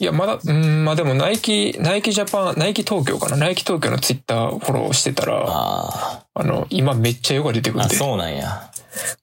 [0.00, 3.36] いや、まだ、うん、まあでも、ナイキ、ナイキジャパン、ナイキ東京かな？
[3.36, 8.72] ナイキ東京のツイッターフォローしてたら、ああの、今めっちゃヨガ出てくるんで、そうなんや。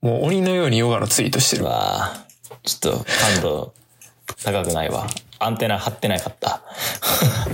[0.01, 1.65] もう鬼のようにヨガのツイートしてうる。
[1.65, 2.25] わあ
[2.63, 3.73] ちょっと感度
[4.43, 5.07] 高くないわ。
[5.39, 6.61] アンテナ張ってなかった。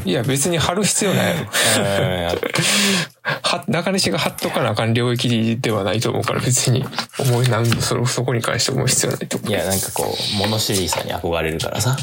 [0.06, 1.40] いや、別に貼る必要ないやろ。
[1.40, 2.40] うん
[3.24, 6.86] は、中西が貼っとかなあかん領域ではないと思うから、別に
[7.18, 11.98] 思い、なんそれそこに関して思う必要ないと思いや、なんかこう、物知りさに憧れるからさ。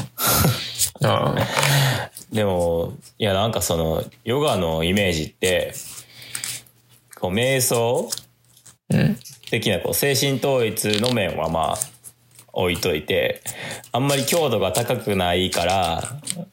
[1.01, 1.05] う。
[1.07, 2.09] ああ。
[2.31, 5.73] でも、いや、なんかその、ヨガのイメージって、
[7.19, 8.09] こう、瞑想
[8.89, 9.17] うん。
[9.51, 11.77] 的な、こう、精神統一の面はまあ、
[12.53, 13.41] 置いといて、
[13.91, 16.03] あんまり強度が高くないから、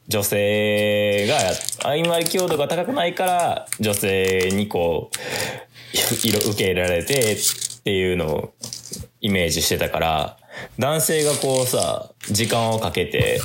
[0.06, 7.36] 女性が、あんまり強度が高くないから、女性にこう、いろ受け入れられてっ
[7.82, 8.54] ていうのを
[9.20, 10.36] イメージしてたから、
[10.78, 13.40] 男性がこうさ、時間をかけて、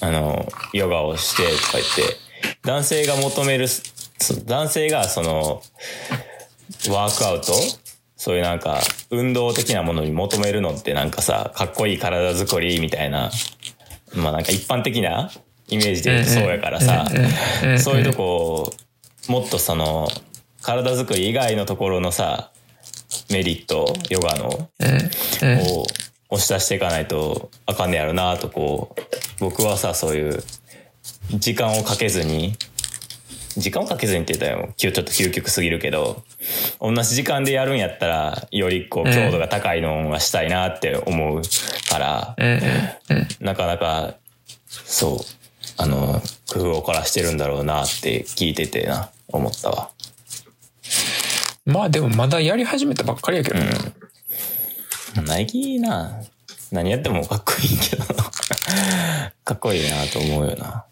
[0.00, 2.16] あの、ヨガをしてとか言って、
[2.62, 3.68] 男性が求める、
[4.46, 5.62] 男性がその、
[6.88, 7.52] ワークアウト
[8.20, 13.30] そういうなんか、運動的なものに求めるのってなんかさ、かっこいい体作りみたいな、
[14.14, 15.30] まあなんか一般的な
[15.68, 17.06] イメージで言うとそうやからさ、
[17.78, 18.74] そういうとこ
[19.26, 20.06] を、もっとその、
[20.60, 22.52] 体作り以外のところのさ、
[23.30, 25.86] メリット、ヨガの、を
[26.28, 29.00] 押し出していかないとあかんねやろなとこう、
[29.40, 30.44] 僕はさ、そういう、
[31.30, 32.54] 時間をかけずに、
[33.56, 36.22] 時間をかけずにって言ったらちょっと究極すぎるけど、
[36.80, 41.42] 同じ時間でやるんやったら、よりこう、強度が高いのがしたいなって思う
[41.88, 42.36] から、
[43.40, 44.14] なかなか、
[44.68, 45.18] そう、
[45.76, 49.90] あの、工夫を凝らしてるんだろうなって聞いててな、思ったわ。
[51.66, 53.70] まあでもまだやり始めたばっかりやけどね。
[55.24, 56.22] ナイキな、
[56.70, 58.04] 何やってもかっこいいけど、
[59.44, 60.84] かっこいいなと思うよな。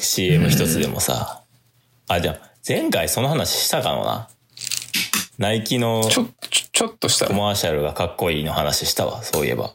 [0.00, 1.41] CM 一つでもさ。
[2.12, 4.28] あ、じゃあ、前回その話したかもな。
[5.38, 7.34] ナイキのちょ、ちょ、ちょっとしたコ。
[7.34, 9.72] マーシャルがかっこいいの話したわ、そういえば。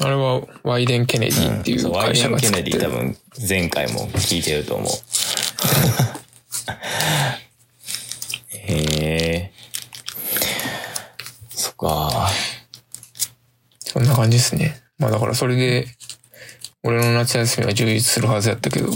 [0.00, 2.50] あれはワイデン・ケネディっていそううワイデン・会社がケ。
[2.50, 3.16] ネディ多分
[3.48, 4.88] 前回も聞いてると思う。
[8.56, 9.52] へえ。
[11.50, 12.30] そっか。
[14.00, 14.82] な感じですね。
[14.98, 15.86] まあだからそれで、
[16.82, 18.88] 俺の夏休みは充実するはずやったけど、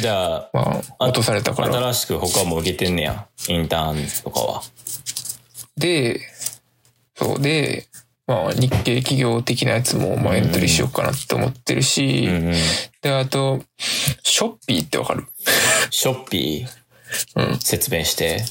[0.00, 1.72] じゃあ、まあ、落とされたから。
[1.72, 3.26] 新しく他も受けてんねや。
[3.48, 4.62] インターンとかは。
[5.76, 6.20] で、
[7.16, 7.86] そうで、
[8.26, 12.54] まあ日系企業的なやつもまあエントリーしようかなって思ってるし、うんうん。
[13.02, 13.62] で、あと、
[14.22, 15.26] ショッピーってわかる？
[15.90, 18.44] ショッピー、うん説明して。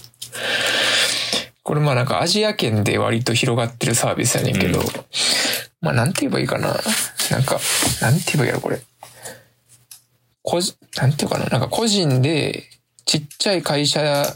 [1.63, 4.85] これまあなんかアジア圏で割と広がってるサービスやねんけど、うん
[5.81, 6.79] まあなんて言えばいいかな。
[7.31, 7.59] なんか、
[8.01, 8.79] なんて言えばいいやろ、これ。
[10.43, 11.45] 個人、なんて言うかな。
[11.45, 12.63] なんか個人で、
[13.05, 14.35] ちっちゃい会社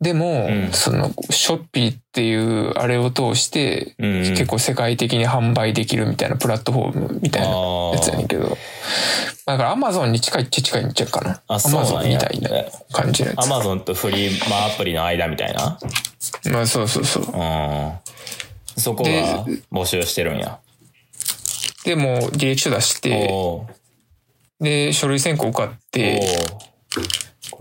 [0.00, 7.48] でも、うんその、ショッピーっていうあれを通して、うんうん結構世界的に販売できるみたいなプラットフォームみたいな
[7.92, 8.56] やつやねんけど、
[9.46, 11.42] まあだからアマゾンに近いっちゃ近いんちゃうかな。
[11.48, 12.50] あアマゾンみたいな
[12.92, 13.44] 感じのやつ。
[13.44, 15.78] アマゾンとフリー、まあアプリの間みたいな。
[16.52, 17.24] まあそうそうそう。
[17.24, 17.92] うん。
[18.76, 20.60] そこでが募集してるんや。
[21.84, 23.28] でもう履歴書出して、
[24.60, 26.20] で、書類選考受かって、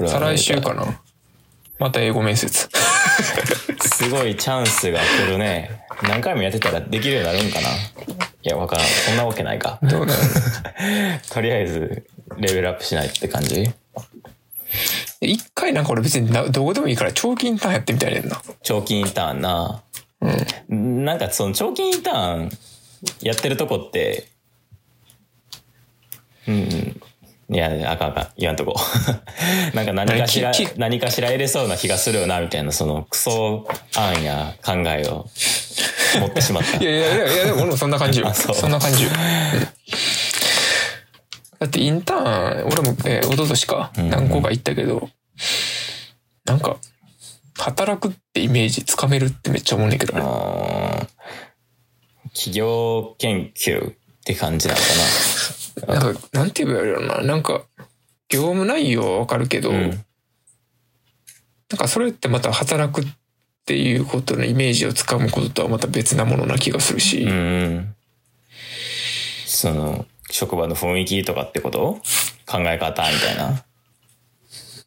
[0.08, 1.00] 再来週かな。
[1.80, 2.70] また英語面接。
[3.82, 5.82] すごいチャンスが来るね。
[6.04, 7.74] 何回もやってたらできるようになるんかない
[8.44, 8.86] や、わからん。
[8.86, 9.80] そんなわけないか。
[9.84, 10.22] どうなる？
[11.30, 12.08] とりあえず、
[12.38, 13.72] レベルアップしないって感じ？
[15.22, 18.42] 一回なんか俺別になどこでもいいから長期インターンやってみたいねんな。
[18.64, 19.84] 長期インターンな。
[20.70, 21.06] うん。
[21.06, 22.52] なんかその長期インターン
[23.22, 24.28] やってるとこって、
[26.48, 27.02] うんうん。
[27.50, 28.28] いや、あかんあかん。
[28.38, 28.76] 言わんとこ。
[29.74, 31.00] なんか何かしら何？
[31.00, 35.28] かしら得れそうな気がするよな、みたいな、そのクソ案や考えを
[36.20, 36.84] 持ってしまったい。
[36.84, 38.28] や いやいやいや、でも俺もそんな感じよ。
[38.30, 39.10] あそうそんな感じよ。
[39.10, 39.68] うん
[41.60, 45.10] だってインターン、俺も、えー、一昨年か、ん何個か行ったけど、
[46.46, 46.78] なんか、
[47.58, 50.14] 働くってイメージつかめるってめっちゃ思うねんけど、
[52.32, 57.22] 企業研究って感じなのかなんか、なんて言えばいいのな。
[57.22, 57.64] なんか、
[58.30, 59.80] 業務内容はわかるけど、な。
[59.80, 59.90] うん。
[59.90, 63.06] なんかそれってまた働くっ
[63.66, 67.34] ていうことのイメージをつかむこととはまた別なものな気がするし、うんう
[67.80, 67.96] ん。
[69.46, 72.02] その、職場の雰囲気とかってこと？
[72.46, 73.66] 考え方みたいな？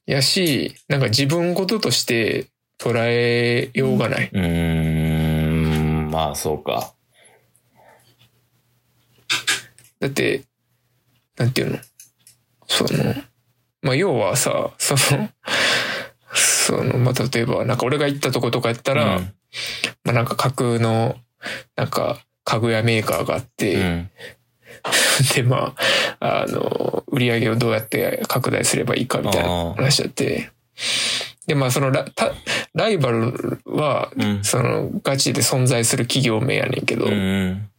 [0.06, 2.46] やし、なんか自分事として
[2.78, 4.30] 捉えようがない。
[4.32, 5.50] うー
[6.06, 6.94] ん、まあそうか。
[10.00, 10.44] だって、
[11.40, 11.78] なんていうの？
[12.68, 13.14] その、
[13.82, 15.30] まあ要はさ、その、
[16.34, 19.32] その、まあ例えばなんか俺が行ったとことかやったら、うん
[20.04, 21.16] まあなんか架空の、
[21.76, 24.10] なんか家具屋メーカーがあって、うん。
[25.34, 25.74] で、ま
[26.20, 30.50] あ、あの、売り上げをどうやって拡大すればいいかみたいな話だって。
[31.46, 32.32] で、まあ、そのラた
[32.74, 37.70] ライバルは、うんその、ガチで存在する企業名やねんけど、うんうん。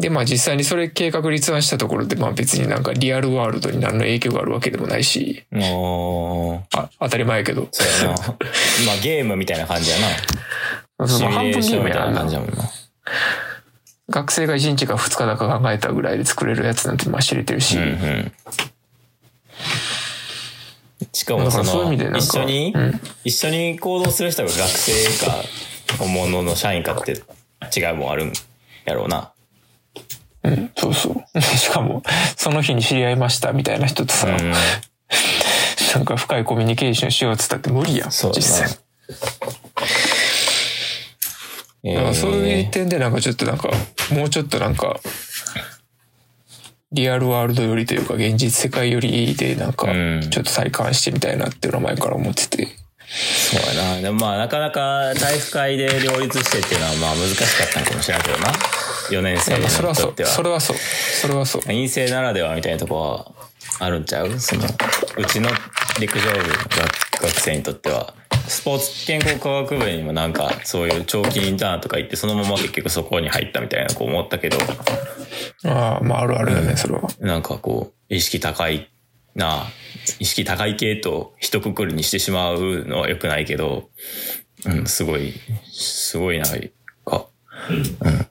[0.00, 7.68] で、まあ実際にそれ計画立案したところで、まあ別になんかリアルワールドに何の影響があるわけでもないし、あ、当たり前やけど。
[7.70, 8.16] そうやな。
[8.86, 9.96] まあゲームみたいな感じや
[10.98, 11.06] な。
[11.06, 12.70] そう半分ゲレームやなたいな感じやもんな。
[14.08, 18.32] 学生が1日か2日だか考えたぐらいで作れるやつなんてまあ知れてるし、うんうん。
[21.12, 25.36] しかもその、一緒に、うん一緒に行動する人が学生か、
[25.98, 27.22] 本物の社員かって
[27.76, 28.32] 違いもあるん
[28.84, 29.32] やろうな。
[30.42, 31.40] うん、そうそう。
[31.42, 32.02] しかも、
[32.36, 34.52] その日に知り合いましたみたいな人とさ、うん。
[35.94, 38.78] なんか深いコミュニケーションしようっつったって無理やん、そう実際。。
[41.82, 43.70] えだからそういうー点でなんかちょっとなんか、
[44.12, 45.00] もうちょっとなんか、
[46.92, 52.68] リアルワールドよりというか現実世界よりでなんかうん、ちょっと再感してみたいなっていうのは前から思ってて。
[53.06, 54.00] そうやな。
[54.00, 58.52] でもまあなかなか体育会で両立してっていうのはまあ難しかったんかもしれんけどな。
[59.16, 60.22] 4年い生にやまあそれはそうとって。
[60.24, 60.28] は。
[60.28, 60.76] それはそう。
[60.76, 61.62] それはそう。
[61.62, 63.32] 陰性ならではみたいなとこは
[63.78, 64.38] あるんちゃう？
[64.38, 65.50] その、うちの
[66.00, 68.14] 陸上部学学生にとっては、
[68.48, 74.56] スポーツ健康科学部にもなんかそういう長期インターンとか行ってそのまま結局そこに入ったみたいな子思ったけど、
[75.64, 77.08] ああ、まああるあるよね、それは。
[77.20, 78.90] なんかこう、意識高い
[79.34, 79.64] な
[80.18, 83.90] 意識高い系と一括りにしてしまうのは良くないけど、
[84.64, 85.32] うん、すごい、
[85.70, 86.48] すごいなん
[87.04, 87.26] か、
[87.68, 88.29] うん、す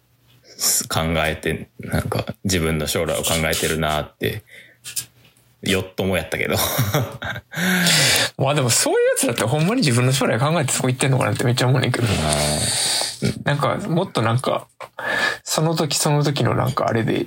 [0.87, 4.43] 考えて、なんか自分の将来を考えてるなって、
[5.61, 6.55] よっともやったけど。
[8.37, 12.07] まあでもそういうやつだってほんまに自分の将来考えてそこ行ってんのかなってめっちゃ思うねんけど。
[13.43, 14.67] なんか、もっとなんか、
[15.43, 17.25] その時その時のなんかあれで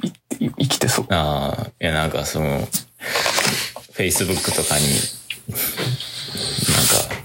[0.58, 1.06] 生きてそう。
[1.10, 2.66] ああ、いやなんかその、
[3.94, 4.86] Facebook とかに、
[5.48, 5.58] なん
[6.86, 7.22] か、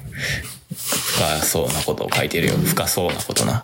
[0.75, 2.57] 深そうなことを書いてるよ。
[2.57, 3.63] 深そうなことな。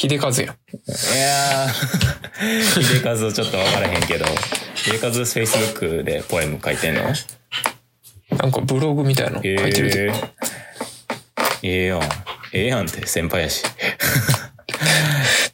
[0.00, 0.38] 秀和やん。
[0.38, 4.26] いやー、秀和ちょっと分からへんけど、
[4.76, 7.02] 秀和フェイスブックでポエム書いてんの？
[8.30, 10.04] なんかブログみたいなの書いてるで。
[10.04, 10.28] えー、
[11.64, 12.02] ええやん。
[12.02, 12.08] え
[12.52, 13.64] えやんって先輩やし。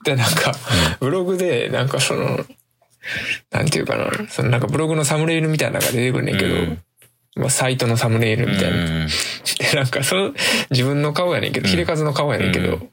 [0.04, 0.52] で、なんか、
[1.00, 2.44] ブログで、なんかその、
[3.50, 6.82] なんていうかな、そのなんかブログのサムネイルみたいなのが出てくるねんけど、うん。
[7.36, 8.76] まあサイトのサムネイルみたいな。
[8.76, 9.08] うん。
[9.08, 10.34] で、なんかその、
[10.68, 12.90] 自分の顔やねんけど、秀和の顔やねんけど、うん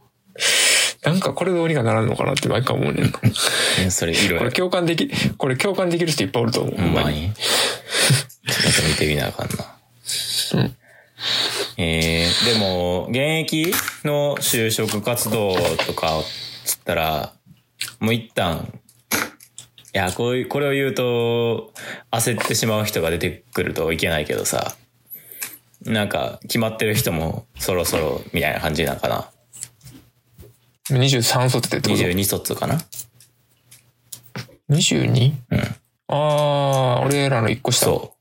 [1.04, 3.12] なんかこれどうにかならんのかなって毎回思うねん
[3.92, 4.52] それ色れ々。
[4.52, 6.76] 共感でき、これ共感できる人いっぱいおると思う。
[6.76, 7.22] ほんまに？
[7.22, 7.34] に。
[7.34, 10.62] ちょっと見てみなあかんな。
[10.62, 10.76] うん
[11.78, 13.74] えー、でも、現役
[14.04, 15.56] の就職活動
[15.88, 16.24] とかを
[16.64, 17.34] つったら、
[18.00, 18.72] もう一旦、
[19.94, 21.74] いや、こういう、これを言うと、
[22.12, 24.76] 焦ってしまう人が出てくるといけないけどさ、
[25.84, 29.31] なんか、決まってる人もそろそろ、みたいな感じなんかな。
[30.94, 32.80] 23卒でってこと？22卒かな
[34.70, 35.34] 22?
[35.52, 35.60] うん。
[35.60, 37.86] ああ、俺らの1個下。
[37.86, 38.16] そ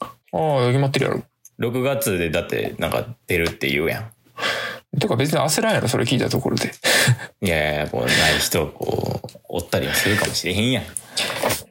[0.00, 1.18] ああ、決まってるやろ。
[1.18, 1.62] う。
[1.62, 4.12] 6月でだって、なんか出るって言うやん。
[4.98, 6.72] てか別に焦らんやろ、それ聞いたところで。
[7.40, 10.84] いやいや、こう、ない人、こう、おったりもするかもしれへんやん。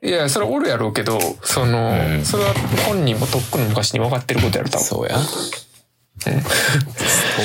[0.03, 2.53] いや、それおるやろうけど、その、うんそれは
[2.87, 4.85] 本人もとっくの昔に分かってることやろ、多分。
[4.85, 5.17] そうや。
[6.21, 6.29] と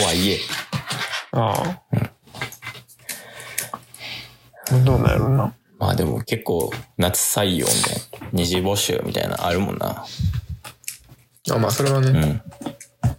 [0.05, 0.38] はいえ、
[1.32, 1.80] ああ。
[1.92, 2.11] どうなん
[4.71, 5.55] やろうな。
[5.79, 10.05] まあでも結構夏採用みたいな、二次募集みたいなのあるもんな。
[11.51, 12.43] あまあ、それはね、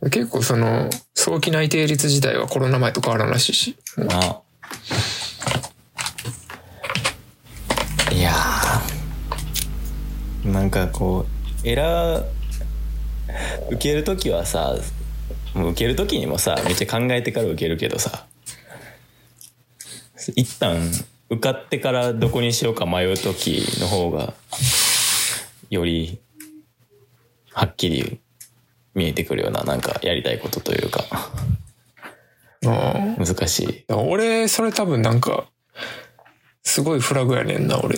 [0.01, 0.09] うん。
[0.09, 3.77] 結構その、早期内定率自体はコロナ前と変わらんらしいし。
[4.09, 4.41] あ
[8.11, 11.25] いやーなんかこ
[11.63, 12.25] う、エラー、
[13.69, 14.75] 受けるときはさ、
[15.53, 18.25] もう受けるときにもさ、めっちゃ考えてから受けるけどさ、
[20.35, 20.91] 一旦
[21.29, 24.33] 受かってからどこにしようか迷うときの方が、
[25.69, 26.19] より、
[27.51, 28.19] はっきり
[28.95, 31.03] 見えてくるような、なんかやりたいことというか。
[32.61, 33.85] 難しい。
[33.93, 35.47] 俺、それ多分なんか、
[36.63, 37.97] すごいフラグやねんな、俺。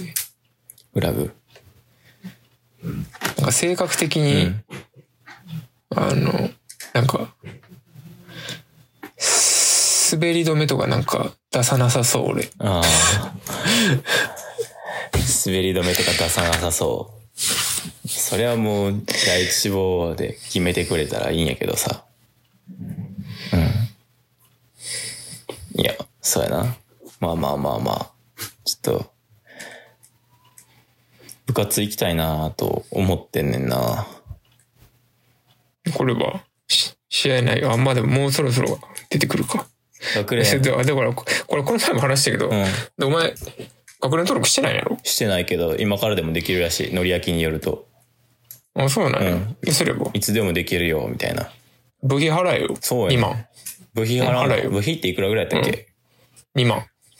[0.94, 1.32] フラグ？
[2.84, 4.64] なんか性格的うに、ん。
[5.96, 6.50] あの、
[6.94, 7.34] なんか、
[10.12, 12.50] 滑り止めとかなんか出さなさそう、俺。
[12.60, 12.84] ああ。
[15.46, 18.08] 滑り止めとか出さなさそう。
[18.08, 22.06] それはもう第一志望で決めてくれたらいいんやけどさ。
[23.54, 23.60] うん。
[25.82, 26.76] いや、そうやな。
[27.20, 28.12] まあまあまあまあ。
[28.66, 29.12] ちょっと、
[31.46, 34.08] 部活行きたいなと思ってんねんな。
[35.96, 37.64] これは、し試合ない。
[37.64, 38.80] あ、まあでももうそろそろ
[39.10, 39.68] 出てくるか。
[40.16, 42.66] 学連、えだだから、ここれこの前も話したけど、うん。
[42.98, 43.34] でお前、
[44.02, 44.98] 学年登録してないんやろ？
[45.04, 46.94] してないけど、今からでもできるらしい。
[46.94, 47.88] のり焼きによると。
[48.76, 49.32] あ、そうなんや。
[49.32, 50.10] うんえすれば。
[50.14, 51.50] いつでもできるよ、みたいな。
[52.04, 52.76] 部費払えよ。
[52.80, 53.46] そうやね2万。
[53.94, 55.88] 部費払えよの部費っていくらぐらいやったっけ、
[56.56, 56.86] 2万。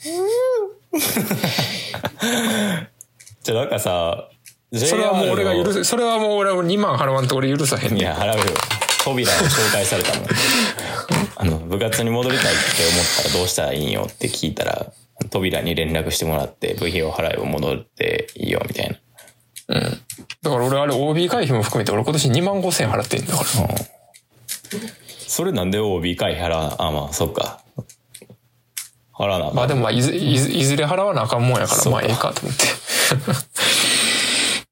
[3.42, 4.28] じゃあなんかさ、
[4.72, 5.74] それはもう俺が許す。
[5.74, 8.00] せ、それはもう俺は2万払わんと俺許さへんねん。
[8.00, 8.44] いや、払うよ。
[9.04, 10.26] 扉を紹介されたもん。
[11.40, 12.60] あの、部活に戻りたいって
[12.92, 14.92] 思ったらどうしたらいいんよって聞いたら、
[15.30, 18.96] 扉に連絡してもらって、部費を払えば戻っていいよ、みたいな。
[19.76, 19.82] うん。
[20.42, 23.44] だから俺あれ OB 会費も含めて俺今年2万5千円払ってんだから。
[25.26, 27.62] それなんで OB 会払わな、あ、まあ、そっか。
[29.14, 32.64] 払わなまあでもまあいずいずいずれ払わなあかんもんやから、まあええかと思って。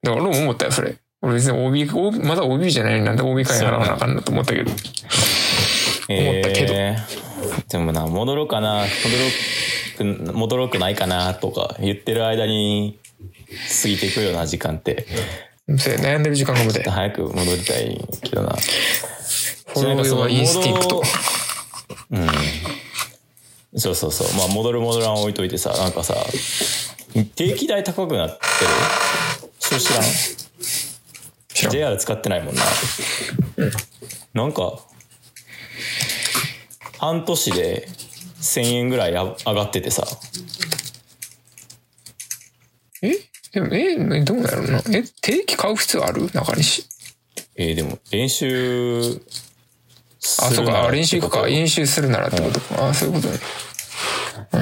[0.02, 0.96] だから俺も思ったよ、それ。
[1.20, 4.70] 俺別に OB、OB まだ OB じゃないのになんで OB 会費払わなあかんなと思ったけど。
[6.08, 8.84] 思ったけどえーでもな、戻ろうかな、
[9.96, 12.98] 戻ろく、戻ろうくないかな、とか言ってる間に
[13.82, 15.06] 過ぎていくような時間って、
[15.78, 16.90] そうや悩んでる時間が無駄や。
[16.92, 18.56] 早く戻りたいけどな。
[19.66, 21.02] フォローはインスティンクト。
[22.10, 22.28] うん。
[23.78, 24.28] そうそうそう。
[24.38, 26.14] まあ、戻る戻らん置いといてさ、なんかさ、
[27.36, 28.40] 定期代高くなってる？
[29.58, 30.02] それ知らん？
[31.48, 32.62] 知らん ?JR 使ってないもんな。
[34.32, 34.78] なんか、
[36.98, 37.88] 半年で
[38.40, 40.06] 1000円ぐらいあ上がっててさ、
[43.02, 43.12] え？
[43.52, 43.96] でも、え？
[43.96, 44.78] ねどうなるの？
[44.92, 45.02] え？
[45.22, 46.30] 定期買う必要ある？
[46.32, 46.84] 中西。
[47.56, 49.20] えーでも練習
[50.20, 50.90] すあ、そうか。
[50.90, 51.46] 練習行くか。
[51.46, 52.88] 練習するならってことか。
[52.88, 53.38] あ、そういうことね。
[54.50, 54.58] と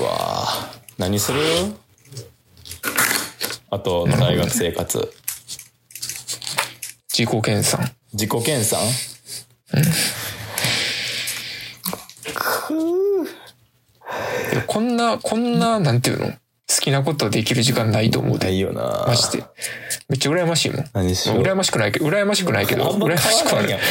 [0.00, 1.40] うわあ何する？
[3.70, 5.12] あと大学生活
[7.12, 7.92] 自己研鑽。
[8.12, 8.76] 自己研鑽？
[12.34, 13.28] くー
[14.66, 16.26] こんな、こんな、なんていうの？
[16.28, 16.36] 好
[16.80, 18.46] きなことできる時間ないと思うで。
[18.46, 19.04] ないよな。
[19.08, 19.44] マジで。
[20.08, 20.84] めっちゃ羨ましいもん。
[20.92, 21.42] 何しよう。
[21.42, 23.68] 羨ましくないけど、羨ましくないけど、あんま羨ましくある。
[23.68, 23.80] 変わらんやん。
[23.80, 23.82] い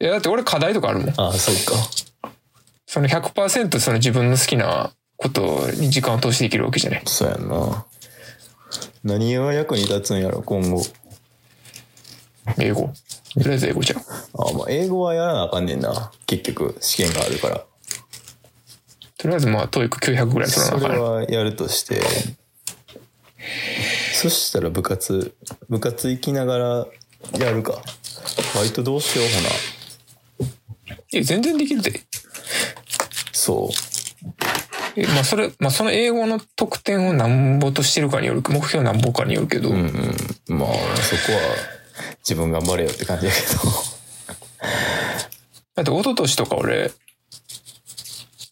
[0.00, 1.08] や、だって俺課題とかあるもん。
[1.16, 2.30] ああ、そうか。
[2.86, 7.02] その100%その自分の好きなことに時間を投資できるわけじゃない。
[7.06, 7.86] そうやんな。
[9.02, 10.82] 何が役に立つんやろ、今後。
[12.58, 12.92] 英語。
[13.34, 14.00] とりあえず英語じゃん。
[14.00, 14.02] あ
[14.52, 16.12] まあ、英語はやらなあかんねんな。
[16.26, 17.64] 結局、試験があるから。
[19.18, 22.00] とりあえずまあ、 TOEIC 900ぐらい取らなあそれかんねはやるとして。
[24.12, 25.34] そしたら部活、
[25.68, 26.86] 部活行きながら
[27.38, 27.82] やるか。
[28.54, 30.50] バイトどうしようほな。
[31.12, 32.00] え、全然できるで。
[33.32, 33.94] そう。
[34.96, 39.76] え、まあ、それ、まあ、その英語の得点をなんぼとしてるかによる、目標なんぼかによるけど、うん
[40.48, 40.58] うん。
[40.58, 41.73] まあ、そこは
[42.24, 43.70] 自分頑張れよって感じやけど。
[45.76, 46.90] だって一昨年とか俺、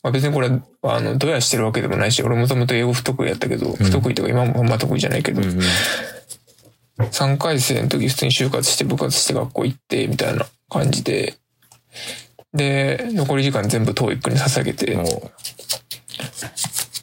[0.03, 0.51] まあ、別にこれ、
[0.83, 7.07] あの、どやしてるわけでもないし、俺もともと英語不得意やったけど、不得意とか今もあんま得意じゃないけど、うんうん。
[7.07, 11.37] 3回生の時普通に就活して部活して学校行って、みたいな感じで、
[12.53, 15.31] で、残り時間全部 TOEIC に捧げて、っも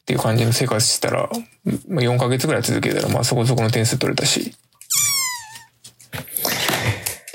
[0.06, 1.30] ていう感じの生活してたら、
[1.88, 4.56] まあ、4ヶ月ぐらい続けたら、まあそこそこの点数取れたし。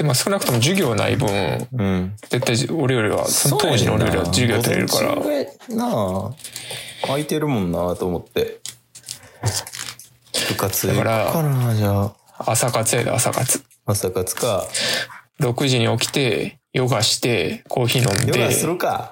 [0.04, 2.12] で、まあ少なくとも授業ない分、う、うん。
[2.28, 5.20] 絶対俺よりは、その当時の俺よりは授業取れるから、な
[5.86, 6.30] あ
[7.06, 8.60] 空いてるもんなと思って。
[10.48, 12.14] 部活だからじゃあ。
[12.38, 13.64] 朝活やで朝活。
[13.86, 14.66] 朝活か。
[15.40, 19.10] 6時に起きて、ヨガして、コーヒー飲んで、ヨガするか。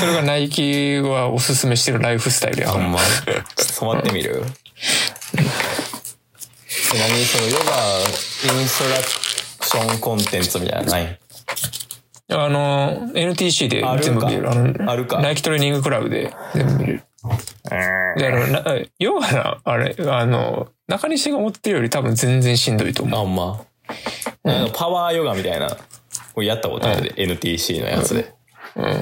[0.00, 2.84] それがナイキはおすすめしてるライフスタイルやから。
[2.84, 2.98] あんま。
[2.98, 4.42] ちょっと染まってみる？
[6.94, 7.62] え何そのヨガ
[8.60, 11.18] インストラクションコンテンツみたいなのない？
[12.32, 14.50] あの、NTC で全部見れる。
[14.50, 15.20] あの、あるか？
[15.20, 17.02] ナイキトレーニングクラブで全部見れる。
[18.16, 18.64] で、あの、な
[18.98, 23.20] ヨガな、あれ、あの、中西が思ってるより多分全然しんどいと思う。
[23.20, 23.60] あんま？
[24.44, 25.76] なんかパワーヨガみたいな。
[26.34, 28.32] これやったことあるで、NTC のやつで。
[28.76, 29.00] うん。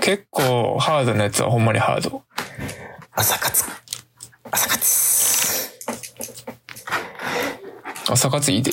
[0.00, 2.22] 結構ハードなやつはほんまにハード。
[3.12, 3.64] 朝活。
[4.50, 5.41] 朝活。
[8.08, 8.72] 朝活いいで。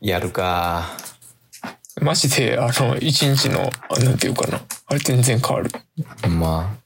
[0.00, 0.90] やるか。
[2.00, 4.60] マジで、あの、一日の、あなんていうかな。
[4.86, 5.70] あれ全然変わる。
[6.28, 6.76] まあ。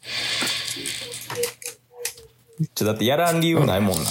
[2.74, 4.10] ちょ、だってやらん理由ないもんな。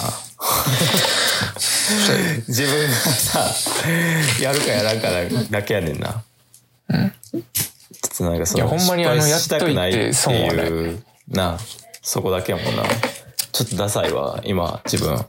[2.48, 3.54] 自分がさ、
[4.40, 5.08] やるかやらんか
[5.50, 6.22] だけやねんな。
[6.90, 7.42] ちょっ
[8.16, 11.58] となんかその、いやほんまにあの失敗したくないっていう、な、
[12.02, 12.84] そこだけやもんな。
[13.52, 15.24] ちょっとダサいわ、今、自分。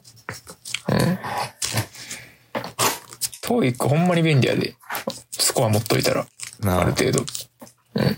[3.50, 4.76] トーイックほんまに便利やで。
[5.32, 6.28] スコア持っといたら。
[6.60, 7.22] なある程度。
[7.96, 8.18] うん。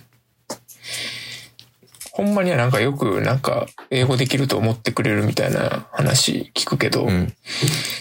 [2.11, 7.33] ほんまにはなんかよくなんか英語できると思ってくれるみたいな話聞くけど、うん。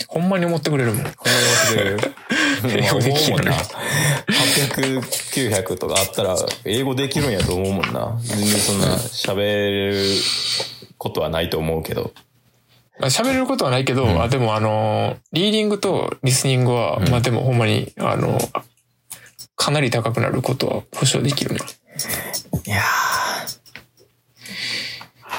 [0.08, 1.00] ほんまに思ってくれるもん。
[1.02, 1.78] 思います
[2.66, 3.52] 英語できるもんな。
[3.52, 8.18] 800、900とかあったら、英語できるんやと思うもんな。
[8.22, 10.04] 全然そんな喋れる
[10.98, 12.12] ことはないと思うけど。
[13.00, 18.38] まあ喋れることはないけど、あ、でもあの、リーディングとリスニングは、まあでもほんまに、あの、
[19.56, 21.64] かなり高くなることは保証できるな。
[21.64, 22.82] いや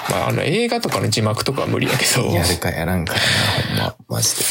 [0.09, 3.19] まああの映画とかの字幕とかは無理やけど、ー、やるかやらんかや
[3.77, 4.43] な、ほんま、マジで。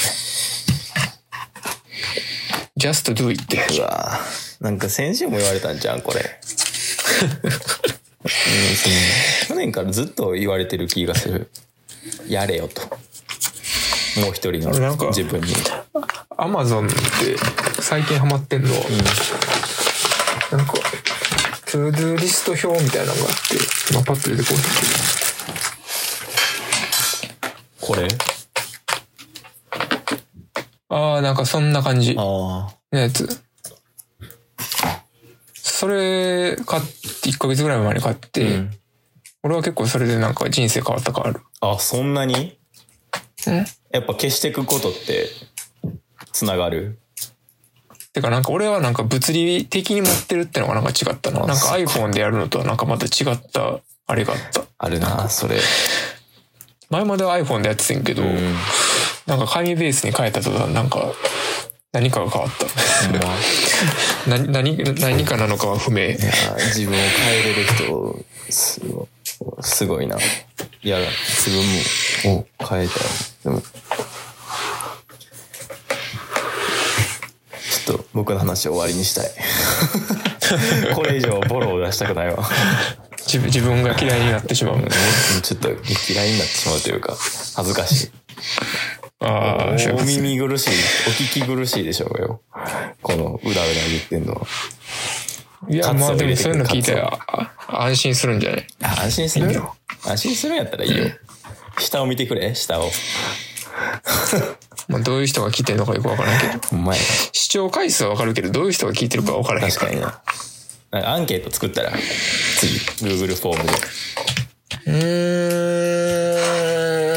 [2.79, 3.59] just do it って。
[3.79, 6.21] うわーなんか先週も言われたんじゃん、これ。
[8.23, 8.31] うん
[8.77, 8.95] その
[9.49, 11.51] 去年からずっと言われてる気がする。
[12.29, 12.83] やれよと。
[14.17, 14.71] もう一人の
[15.09, 15.55] 自分に。
[16.37, 16.95] アマゾンって
[17.81, 18.81] 最近ハマってんのは、
[20.53, 23.59] なんか、 ToDo リスト表みたいなのがあって、
[23.93, 24.63] 今パッと出てこない
[27.81, 28.09] これ？
[30.89, 33.41] ああ、なんかそんな感じのあやつ。
[35.55, 38.49] それ買って、1ヶ月ぐらい前に買って、あ。
[38.49, 38.71] うん。
[39.43, 41.41] 俺は結構それでなんか人生変わった感ある。
[41.61, 42.35] あ、そんなに？
[42.35, 42.60] うん
[43.91, 45.29] やっぱ消していくことって、
[46.33, 46.99] つながる？
[48.13, 51.47] てかなんか俺はなんか物理的に持ってるってのがなんか違ったな。
[51.47, 54.63] なんか iPhone でやるのとはなんかまた違ったあれがあった。
[54.79, 55.61] あるな、それ。
[56.91, 58.55] 前までは iPhone でやっててんけど、うん。
[59.27, 61.13] なんか紙ベースに変えた途端なんか
[61.93, 62.67] 何かが変わった。
[63.07, 63.37] ほんま。
[64.27, 66.09] 何、何、何かなのかは不明。
[66.09, 69.09] 自分を変えれる人、すご
[69.63, 70.17] すごいな。
[70.83, 71.51] いや、自
[72.25, 72.97] 分も、を変えたい。
[73.45, 79.31] でも、ちょっと僕の話を終わりにしたい。
[80.95, 82.49] これ以上ボロを出したくないわ。
[83.19, 84.79] 自分自分が嫌いになってしまう。
[84.79, 84.89] もう
[85.43, 85.69] ちょっと
[86.13, 87.17] 嫌いになってしまうというか、
[87.57, 88.11] 恥ずかしい。
[89.21, 90.71] ああ、お耳苦しい、
[91.09, 92.41] お聞き苦しいでしょうよ。
[93.03, 94.47] このうだうだ言ってんのは。
[95.69, 98.67] いや、まあでもそういうの聞いたらあ安心するんじゃない？
[98.83, 99.77] あ安心するよ。
[100.07, 101.07] 安心するんやったらいいよ。
[101.79, 102.91] 下を見てくれ、下を。
[104.89, 106.59] まあどういう人が聞いてるのかよくわからんけど。
[106.69, 107.01] ほんまや
[107.33, 109.75] 視聴回数はわかるけど、どういう人が聞いてるかわからへんか。
[109.79, 110.21] 確からにな。
[110.91, 111.93] なんかアンケート作ったら、
[112.59, 113.73] 次、Google フォームで。
[113.73, 113.79] だ
[114.87, 116.37] うー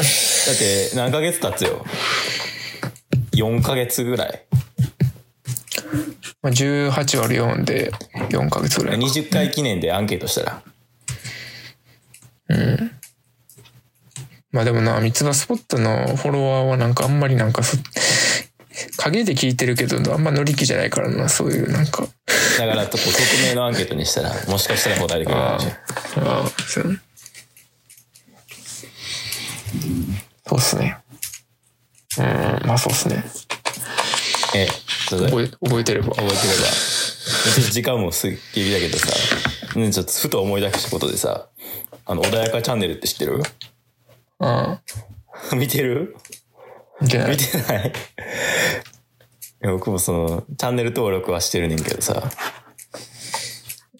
[0.54, 1.84] って、何ヶ月経つよ
[3.32, 4.44] ？4ヶ月ぐらい。
[6.42, 7.90] まあ、18割る4で
[8.30, 9.06] 4ヶ月ぐらいか。
[9.06, 10.62] 20回記念でアンケートしたら。
[14.52, 17.76] まあでもな、三つ葉スポットのフォロワーはなんかあんまりなんかそ、
[18.98, 22.06] 影で聞いてるけど、あんま乗り気じゃないからな、そういうなんか。
[22.58, 22.98] だから、匿
[23.48, 25.80] 名のアンケートにしたら、もしかしたら答えてくれるかもしれない。
[26.28, 27.00] ああ、そうね。
[30.46, 30.98] そうっすね。
[32.18, 32.24] うん、
[32.68, 33.24] まあそうっすね。
[34.54, 34.68] え、
[35.08, 36.10] それ覚え、覚えてれば。
[36.10, 36.94] 覚えてれば。
[37.72, 39.06] 時間もすっきりだけどさ、
[39.76, 41.48] ねちょっとふと思い出したことでさ、
[42.06, 43.42] あの、穏やかチャンネルって知ってる？
[44.38, 44.80] あ
[45.56, 46.16] 見てる？
[47.00, 47.30] あ、じゃない。
[47.32, 47.36] 見。
[47.38, 47.88] てない？
[47.88, 47.92] い
[49.66, 52.30] や僕もその、チャンネル登録はしてるねんけどさ、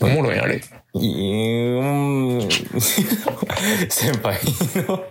[0.01, 0.61] おもろいんあれ。
[0.93, 2.51] いーん、
[3.91, 4.39] 先輩
[4.87, 5.07] の、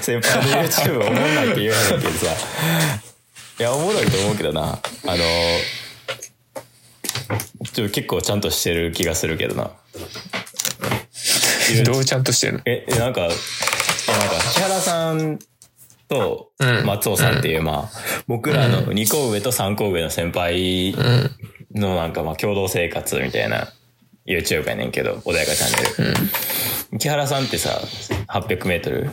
[0.00, 2.26] 先輩の YouTube おもんないって言わへんけどさ、
[3.58, 5.16] いや、おもろいと思うけどな、あの、
[7.64, 9.72] ちょっと結構ちゃんとしてる気がするけどな。
[11.84, 12.60] どうちゃんとしてるの？
[12.64, 13.36] え、えなんか、なんか、
[14.54, 15.38] 木原さん
[16.08, 20.94] とうん松尾さんっていう、まあ、僕らの2個上と3個上の先輩
[21.74, 23.68] のなんか、まあ、共同生活みたいな
[24.26, 26.12] YouTube やねんけど、穏やかチャンネ
[26.92, 26.98] ル。
[26.98, 27.80] 木原さんってさ、
[28.28, 29.10] 800メートル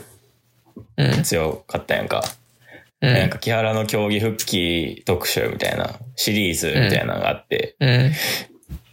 [0.97, 1.23] うん。
[1.23, 2.23] 強かったやんか。
[3.01, 3.13] うん。
[3.13, 8.11] なんか木原の競技復帰特集みたいなシリーズみたいなのがあって、うん。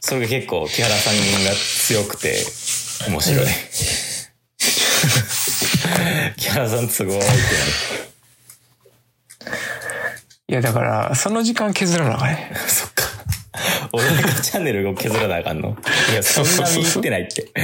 [0.00, 2.34] それが結構木原さんが強くて
[3.08, 3.46] 面白い。
[6.36, 7.26] 木原さんすごいって
[10.48, 12.52] いや、だから、その時間削らなあかんね。
[12.68, 13.04] そっか。
[13.92, 15.76] 俺なんかチャンネルを削らなあかんの？
[16.12, 17.48] いや、そんな見入ってないって。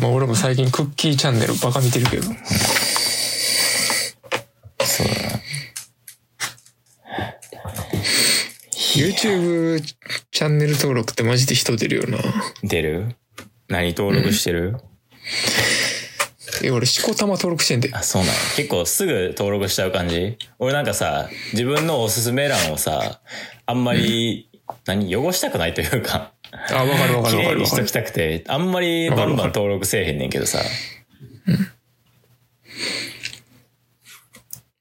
[0.00, 2.22] まあ俺も最近クッキーチャンネルバカ見てるけど。
[4.84, 5.20] そうだな。
[9.00, 9.80] YouTube
[10.30, 12.18] チャンネル登録ってマジで人出るよな。
[12.62, 13.16] 出る？
[13.68, 14.76] 何登録してる、
[16.62, 17.88] え、俺、しこたま登録してんで。
[17.92, 20.36] あ、そうなの結構すぐ登録しちゃう感じ？
[20.58, 23.20] 俺なんかさ、自分のおすすめ欄をさ、
[23.64, 24.50] あんまり、
[24.86, 25.14] 何？
[25.16, 27.92] 汚したくないというか、あ、わかるわか綺るわかるしとき。
[27.92, 30.60] たくて、あんまりバンバン登録せえへんねんけどさ。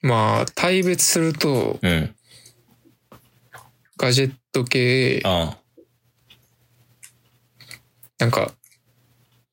[0.02, 2.16] まあ、大別すると、うん。
[4.00, 5.54] ガジェット系、うん。
[8.18, 8.54] なんか、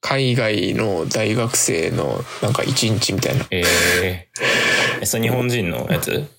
[0.00, 3.44] 海外の大学生のなんか一日みたいな。
[3.50, 3.64] え
[4.04, 4.28] え
[5.02, 6.30] え、それ日本人のやつ？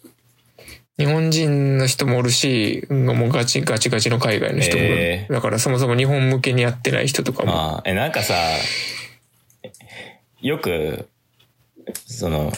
[0.98, 4.96] 日本人の人もおるし、もうガチガチガチの海外の人もおる。
[4.96, 7.52] えーだからそもそも日本向けにやってない人とかも。
[7.52, 8.36] ああ、え、なんかさ、
[10.40, 11.10] よく、
[12.06, 12.54] その、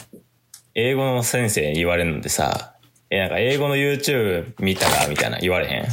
[0.76, 2.76] 英語の先生に言われるのでさ、
[3.10, 5.84] え、なんか英語の YouTube 見たらみたいな言われへん？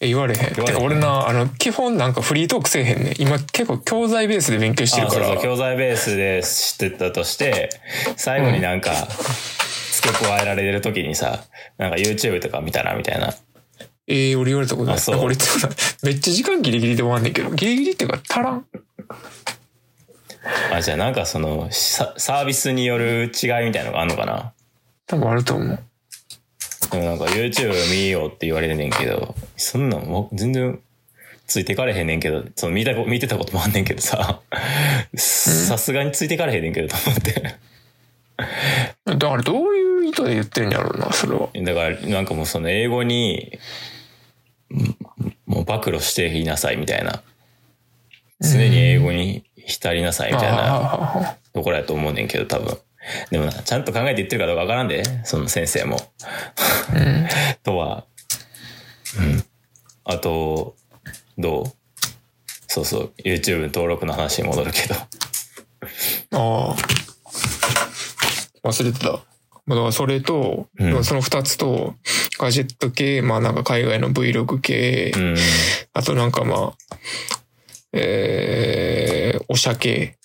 [0.00, 0.54] え言われへん。
[0.54, 3.14] てか俺な、あの、基本なんかフリートークせえへんねん。
[3.18, 5.22] 今結構教材ベースで勉強してるから。
[5.22, 7.70] あそうそう、教材ベースで知ってたとして、
[8.16, 9.06] 最後になんか、
[9.92, 11.44] 付け加えられる時にさ、
[11.78, 13.32] なんか YouTube とか見たらみたいな。
[14.06, 14.96] ええ俺言われたことない。
[14.96, 15.36] あそう俺
[16.02, 18.66] めっちゃ時間ギリギリで終わんねんけど、ギリギリっていうか足らん。
[20.72, 24.52] あ、じゃあなんかその、ササービスによる違いみたいなのがあるのかな？
[25.06, 25.78] 多分あると思う。
[26.90, 30.80] でもなんか YouTube 見ようって言われてんねんけど、そんなん全然
[31.46, 34.40] ついてかれへんねんけど、その見たこ見てたこともあんねんけどさ、
[35.16, 37.56] さすがについてかれへんねんけどと思って。
[39.04, 41.48] だからどういう意図で言ってるんやろうな、それは。
[41.54, 43.58] だからなんかもうその英語に、
[44.70, 44.96] ん
[45.46, 47.22] もう暴露していなさいみたいな。
[48.40, 52.78] 常に英語に浸りなさいみたいなところやと思うねんけど多分。
[53.30, 55.98] でもな、ちゃんと考えて言ってるかどうかわからんで、その先生も。
[56.94, 57.28] うん。
[57.62, 58.06] とは、
[59.18, 59.44] うん。
[60.04, 60.76] あと、
[61.38, 61.64] どう？
[62.66, 64.94] そうそう、YouTube 登録の話に戻るけど。
[64.94, 65.06] あ
[66.32, 66.76] あ。
[68.64, 69.20] 忘れてた。
[69.66, 71.94] まあだからそれと、うんその二つと、
[72.38, 75.36] ガジェット系、まあなんか海外の Vlog 系、うん。
[75.92, 76.76] あとなんかまあ、
[77.92, 80.16] えー、おしゃ系、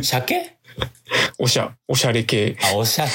[0.00, 0.56] 鮭
[1.38, 2.56] おしゃ、おしゃれ系。
[2.62, 3.10] あ、お鮭ね。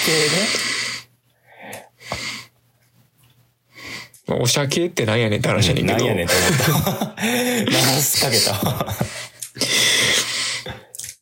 [4.28, 5.98] まあおしゃ系ってなんやねんって話やねんけど。
[6.00, 7.22] なんやねんと思った。
[7.66, 8.96] 流すかけたわ。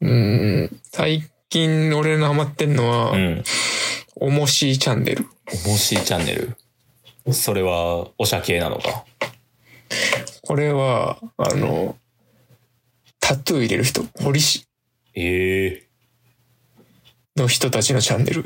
[0.01, 0.81] うん。
[0.91, 3.43] 最近俺のハマってんのは、うん。
[4.15, 5.27] おもしーチャンネル。
[5.65, 6.57] おもしチャンネル。
[7.33, 9.05] それは、おしゃ系なのか。
[10.41, 11.97] これは、あの、
[13.19, 14.67] タトゥー入れる人、堀市
[15.15, 15.83] ええ
[17.36, 18.45] の人たちのチャンネル。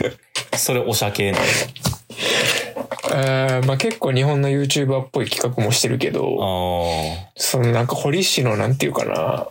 [0.56, 1.44] それおしゃ系なの？
[3.12, 9.46] あーまあ結構日本の YouTuber っぽい企画もしてるけど、あそのなんか堀市のなんていうかな、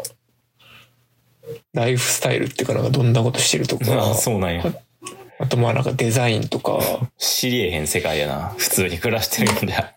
[1.73, 4.65] ライフスタイルっていうかなんかどんなことしてるとかあ、、そうなんや。
[5.39, 6.79] あとまあなんかデザインとか、
[7.17, 8.53] 知りえへん世界やな。
[8.57, 9.93] 普通に暮らしてるんだ。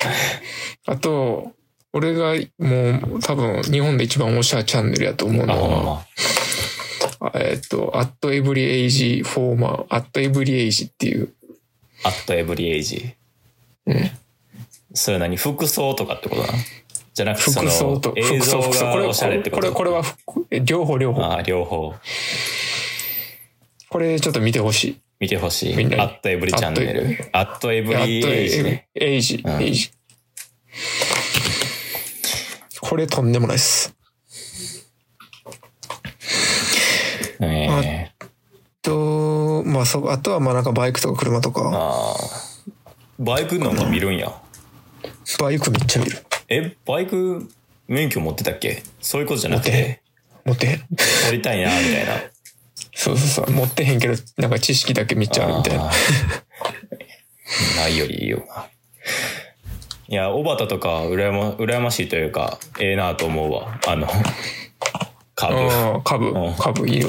[0.86, 1.52] あと、
[1.92, 6.06] 俺がもう多分日本で一番おしゃチャンネルやと思うあ、のは、ま。
[7.34, 11.32] えっと、at every age former, at every age っていう、
[12.04, 13.14] アットエブリエイジ。
[13.86, 14.10] うん。
[14.92, 16.54] それは何服装とかってことなの？
[17.14, 18.92] じゃなくてそ服装と、服装、像服装。
[18.92, 20.02] これ、がおしゃれってここれ、とこれは
[20.64, 21.22] 両方両方。
[21.22, 21.94] ああ、両方。
[23.88, 25.00] これちょっと見てほしい。
[25.20, 25.76] 見てほしい。
[25.76, 27.30] みんなにアットエブリチャンネル。
[27.32, 28.88] アットエブ at リエイジね。
[28.96, 29.92] every age, うん age。
[32.80, 33.93] これとんでもないです。
[37.40, 38.12] ええ
[38.82, 42.92] と、まあそ、あとはまあなんかバイクとか車とか、ああ。
[43.18, 44.32] バイクなんか見るんや。
[45.38, 46.18] バイクめっちゃ見る。
[46.48, 47.48] え、バイク
[47.88, 48.82] 免許持ってたっけ？
[49.00, 50.02] そういうことじゃなくて、
[50.44, 50.78] 持ってへん。
[51.26, 52.12] 乗りたいな、みたいな。
[52.94, 53.54] そうそうそう。
[53.54, 55.90] 持ってへんけど、なんか知識だけめっちゃあるみたいな。
[57.76, 58.66] ないよりいいよな。
[60.06, 63.80] いや、小畑とか羨ま、羨ましいというか、ええなと思うわ。
[63.86, 64.06] あの、
[65.34, 65.54] 株。
[65.54, 67.08] ああ、株うん、株いいよ。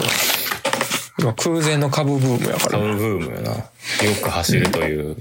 [1.18, 2.72] 今空前の株ブームやから。
[2.72, 3.52] 株ブームよな。
[3.52, 3.66] よ
[4.22, 5.16] く走るという、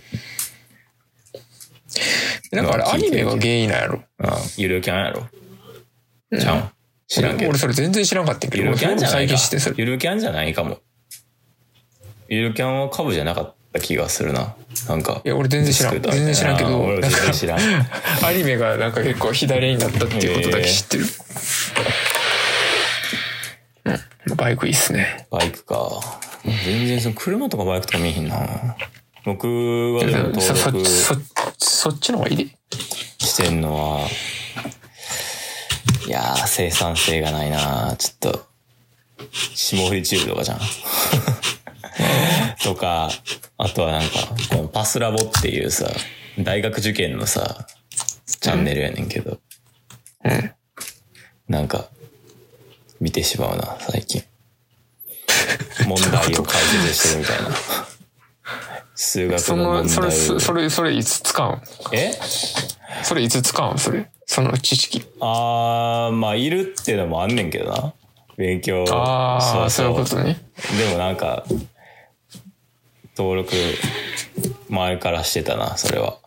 [2.51, 4.03] だからアニメが原因なんやろ？
[4.19, 5.29] あゆるキャンやろ？
[6.39, 6.71] ちゃん。
[7.07, 7.59] 知らんけど俺。
[7.59, 9.77] それ全然知らんかったんやけど、ゆるキャンじゃないか最近知ってそれ。
[9.79, 10.79] ゆるキャンじゃないかも。
[12.29, 14.57] ゆるキャンは株じゃなかった気がするな。
[14.89, 15.21] なんか。
[15.25, 16.03] いや、俺全然知らん。
[16.03, 17.59] 全然知らんけど、あー俺なんか全然知らん。
[18.27, 21.05] アニメがなんか結構左になったっていうことだけ知ってる。
[24.27, 24.37] うん。
[24.37, 25.27] バイクいいっすね。
[25.31, 26.01] バイクか。
[26.45, 28.77] 全然その車とかバイクとか見えへんな。
[29.25, 31.15] 僕はでもそ、そ登録そ、
[31.59, 32.37] そっちの方がいい？
[32.37, 32.47] で。
[33.19, 34.07] してんのは、
[36.07, 38.47] いやー、生産性がないなちょっと、
[39.33, 40.61] 霜降りチューブとかじゃん。
[42.63, 43.09] とか、
[43.57, 44.09] あとはなんか、
[44.51, 45.91] このパスラボっていうさ、
[46.39, 47.67] 大学受験のさ、
[48.27, 49.39] チャンネルやねんけど、
[50.25, 50.53] うん。
[51.49, 51.89] なんか、
[53.01, 54.23] 見てしまうな、最近。
[55.87, 57.51] 問題を解説してるみたいな。
[58.95, 60.41] 数学その問の、それ、題を。
[60.41, 61.61] それ、それいつ使うん？
[61.93, 62.13] え？
[63.03, 63.79] それいつ使うん？
[63.79, 64.09] それ。
[64.27, 65.05] その知識。
[65.21, 67.93] あー、まあ、いるっていうのもあんねんけどな。
[68.37, 68.85] 勉強。
[68.91, 70.41] ああ、そういうことね。
[70.79, 71.45] でもなんか、
[73.17, 73.53] 登録、
[74.69, 76.19] 前からしてたな、それは。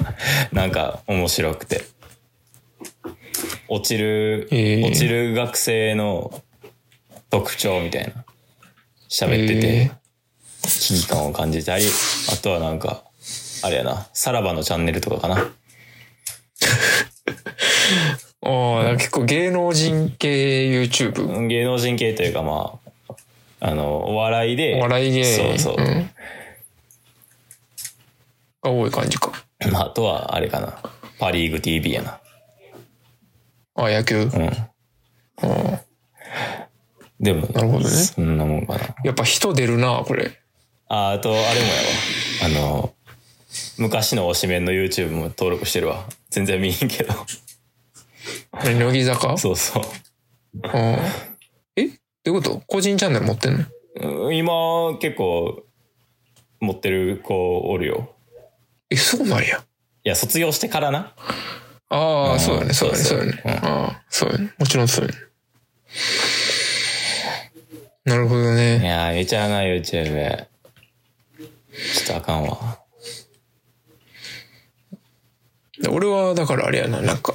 [0.52, 1.84] なんか、面白くて。
[3.68, 6.42] 落ちる、へー落ちる学生の
[7.30, 8.24] 特徴みたいな。
[9.08, 9.90] 喋っててへ、
[10.62, 10.68] 危
[11.02, 11.84] 機感を感じたり、
[12.32, 13.04] あとはなんか、
[13.62, 15.36] あれやな、さらばのチャンネルとかかな。
[18.46, 21.46] ああ、結構芸能人系 YouTube。
[21.46, 23.16] 芸能人系というかまあ、
[23.60, 25.82] あの、お笑いで、お笑い芸そうそう。
[25.82, 26.10] ん
[28.62, 29.32] が多い感じか。
[29.70, 30.78] まあ、あとは、あれかな。
[31.18, 32.20] パリーグ TV やな。
[33.74, 34.22] あ野球？
[34.22, 34.30] うん。
[34.30, 35.78] うん
[37.20, 38.94] でも、なるほどねそんなもんかな。
[39.04, 40.40] やっぱ人出るな、これ。
[40.88, 41.66] あ、あと、あれも
[42.50, 42.74] やわ。
[42.76, 42.94] あの、
[43.78, 46.06] 昔の推しメンの YouTube も登録してるわ。
[46.30, 47.14] 全然見えんけど。
[48.52, 49.38] 何乃木坂？
[49.38, 49.82] そうそう。
[50.54, 50.70] うん
[51.76, 51.88] え？
[52.24, 52.62] どういうこと？
[52.66, 53.64] 個人チャンネル持ってんの？
[54.26, 55.62] うん今、結構、
[56.60, 58.12] 持ってる子おるよ。
[58.90, 59.64] え、そうなんや。
[60.04, 61.14] いや、卒業してからな。
[61.90, 63.42] ああ、うんそうだね、そうだね、そそううだね。
[63.62, 64.52] ああ、そうだね。
[64.58, 65.18] もちろんそうだね。
[68.04, 68.84] なるほどいね。
[68.84, 70.36] やー、めちゃな YouTube。
[70.36, 71.46] ちょ
[72.04, 72.78] っとあかんわ。
[75.80, 77.34] で俺は、だからあれやな、なんか、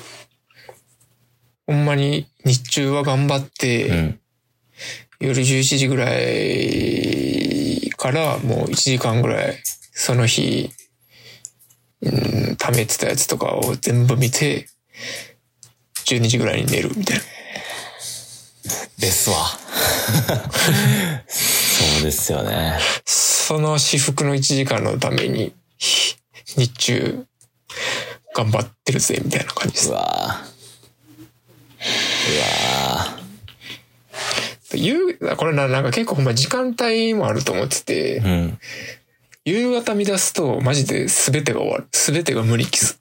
[1.67, 4.19] ほんまに日中は頑張って、うん。
[5.19, 10.69] 夜11時ぐらいからもう1時間ぐらいその日、
[12.01, 12.11] うん、
[12.57, 14.67] 貯めてたやつとかを全部見て、
[16.05, 17.23] 12時ぐらいに寝るみたいな。
[18.97, 19.45] ですわ。
[21.27, 22.77] そうですよね。
[23.05, 26.15] その至福の1時間のために、ひ
[26.57, 27.25] 日中、
[28.35, 29.93] 頑張ってるぜ、みたいな感じですう。
[29.93, 30.49] わぁ。
[34.75, 38.17] 夕これな、なんか結構ほんま時間帯もあると思ってて。
[38.17, 38.59] うん。
[39.49, 41.87] 夕方見出すとマジで全てが終わる。
[41.91, 42.99] 全てが無理キス。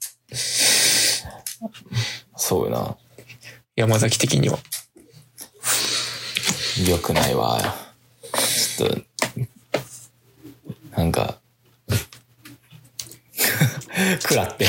[2.35, 2.97] そうよな。
[3.75, 4.57] 山崎的には。
[6.87, 7.59] 良くないわ。
[8.33, 8.97] ちょっと、
[10.97, 11.37] なんか、
[14.19, 14.65] 食らって、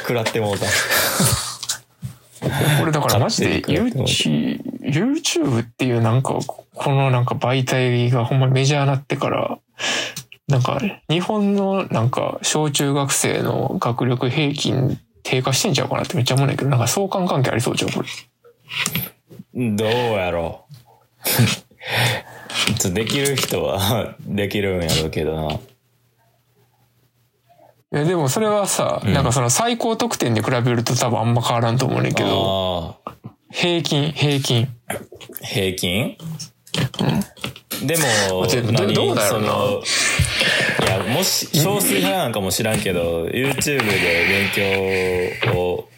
[0.00, 0.66] 食らってもうた。
[2.80, 6.40] これだからマジで YouTube, っていうなんか、
[6.74, 9.60] このなんか媒体がほんまメジャーになってから、
[10.52, 10.78] なんか
[11.08, 18.08] 日本のなんか小中学生の学力平均低下してんちゃうかなってめっちゃ思うんだけど、なんか相関関係ありそうじゃん、これ。
[19.76, 20.66] どうやろ
[22.84, 22.90] う。
[22.92, 25.54] できる人は できるんやろうけどな。
[25.54, 25.58] い
[27.90, 32.96] やでもそれはさ、んなんかその最高得点で比べると多分あんま変わらんと思うねんけど、
[33.50, 34.68] 平均、平均。
[35.42, 36.16] 平均？
[37.86, 39.82] でも、何どうだろうなその
[40.86, 45.88] いや、もし、少数派なんかも知らんけど、YouTube で勉強を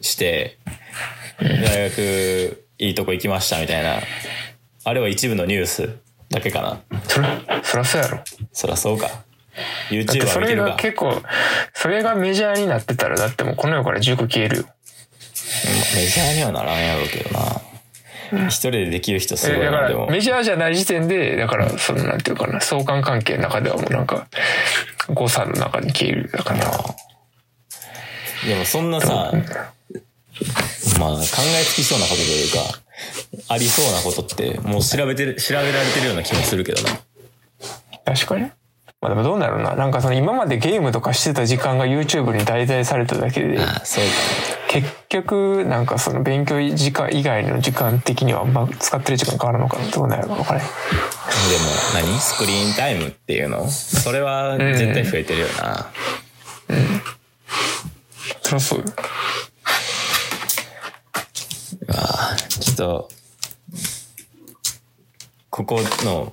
[0.00, 0.58] して、
[1.40, 4.00] 大学いいとこ行きましたみたいな、
[4.84, 5.96] あれは一部のニュース
[6.30, 7.00] だけかな。
[7.08, 7.28] それ、
[7.62, 8.20] そりゃそうやろ。
[8.52, 9.10] そらそうか。
[9.90, 10.76] YouTube それが。
[10.76, 11.22] 結構、
[11.74, 14.64] それがメジャーになってたらだってもうこの世から塾消えるよ。
[15.94, 17.60] メジャーにはならんやろうけどな。
[18.48, 20.12] 一人でできる人すごいな、でもら。
[20.12, 24.26] メジャーじゃない時点で、だからそのなんていうかな、相関関係の中ではもうなんか、
[25.08, 26.30] 誤差の中に消える。
[26.32, 26.60] だから、
[28.46, 29.32] でもそんなさ、
[30.98, 32.58] まあ考えつきそうなことというか、
[33.48, 36.90] ありそうなことって、もう調べてる、調べられてるような気もするけどな。
[38.04, 38.50] 確かに。
[39.00, 39.74] まあでもどうなるな。
[39.74, 44.10] なんかその今までゲームとかしてた時間が YouTube に代替されただけで、ああ、そうか。
[44.68, 50.66] 結局なんかその勉強時間以外の時間的にはあんま使ってる時間変わるのかなどうなるのか分からへん。
[50.66, 50.72] で
[52.02, 52.18] も何？
[52.18, 53.68] スクリーンタイムっていうの？
[53.68, 55.86] それは絶対増えてるよな。
[58.42, 58.84] そりゃそうよ。
[61.88, 63.08] あちょっと、
[65.50, 66.32] ここの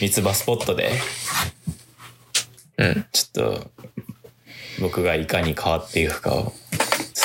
[0.00, 0.92] 三つ葉スポットで、
[2.78, 3.06] うん。
[3.12, 3.70] ちょっと、
[4.80, 6.52] 僕がいかに変わっていくかを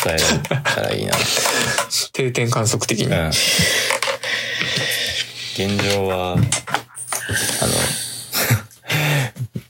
[0.04, 1.14] 伝えられたらいいな。
[2.14, 3.08] 定点観測的に。
[3.08, 3.30] うん。
[5.58, 6.42] 現状は、あの、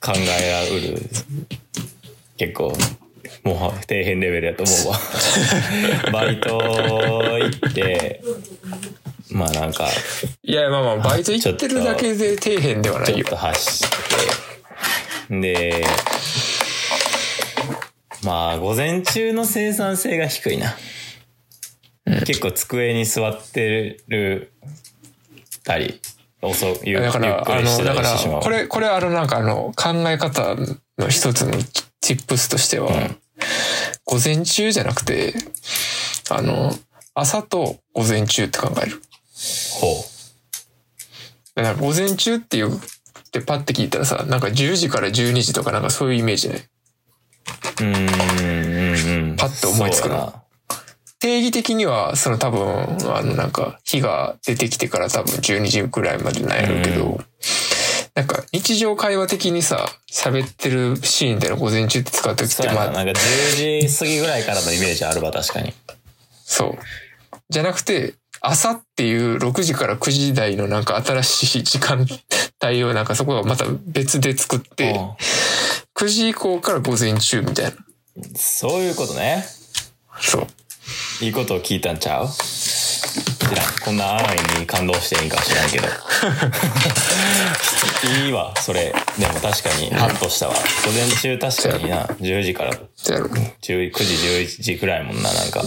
[0.02, 1.10] 考えらうる、
[2.38, 2.78] 結構、
[3.44, 5.00] もう底辺レベルやと思うわ。
[6.12, 8.22] バイト行って、
[9.32, 9.88] まあなんか、
[10.44, 13.30] いやまあまあ、バイト行ってるだけで底辺ではないよちょっ。
[13.30, 13.90] と走っ
[15.30, 15.86] て、で、
[18.24, 20.76] まあ、午前中の生産性が低いな。
[22.26, 24.54] 結構机に座ってる
[25.64, 26.00] たり、
[26.42, 30.56] 遅ゆゆっくりしてただからりしてしまう。、これ、これあの、なんかあの、考え方
[30.98, 31.54] の一つの
[32.02, 32.92] tips としては、
[34.06, 35.34] 午前中じゃなくて、
[36.30, 36.74] あの、
[37.14, 39.02] 朝と午前中って考える。
[39.80, 40.06] ほ
[41.56, 42.80] だから午前中っていう、っ
[43.32, 46.70] てパッて聞いたらさ、なんか10時から12時とかなんかそういうイメージね。
[47.82, 47.84] う。
[47.84, 49.36] ん、うん、うん。
[49.38, 50.34] パッと思いつくな
[51.20, 57.26] 定義的には、その多分、あのなんか、日が出てきてから多分12時ぐらいまでなんやろうけど、うん
[58.18, 62.68] なんか日常会話的にさ、喋ってるシーンでの午前中って使うときって。
[62.74, 65.72] まあ、なんか10時過ぎぐらいからのイメージあるわ、確かに。
[66.44, 66.78] そう。
[67.52, 72.08] じゃなくて、朝っていう6時から9時台のなんか新しい時間
[72.64, 75.10] 帯をなんかそこはまた別で作って、うん
[75.98, 77.72] 9時以降から午前中みたいな。
[78.36, 79.44] そういうことね。
[80.20, 80.48] そう。
[81.22, 82.28] いいことを聞いたんちゃう？
[82.30, 83.66] 知らん。
[83.84, 85.88] こんな安易に感動していいんか知らんけど。
[88.26, 88.94] いいわ、それ。
[89.18, 90.54] でも確かに、ハッとしたわ。
[90.86, 95.64] 午前中確かにな、10時からじゃあ10 9時、11時くらいもんな、なんか。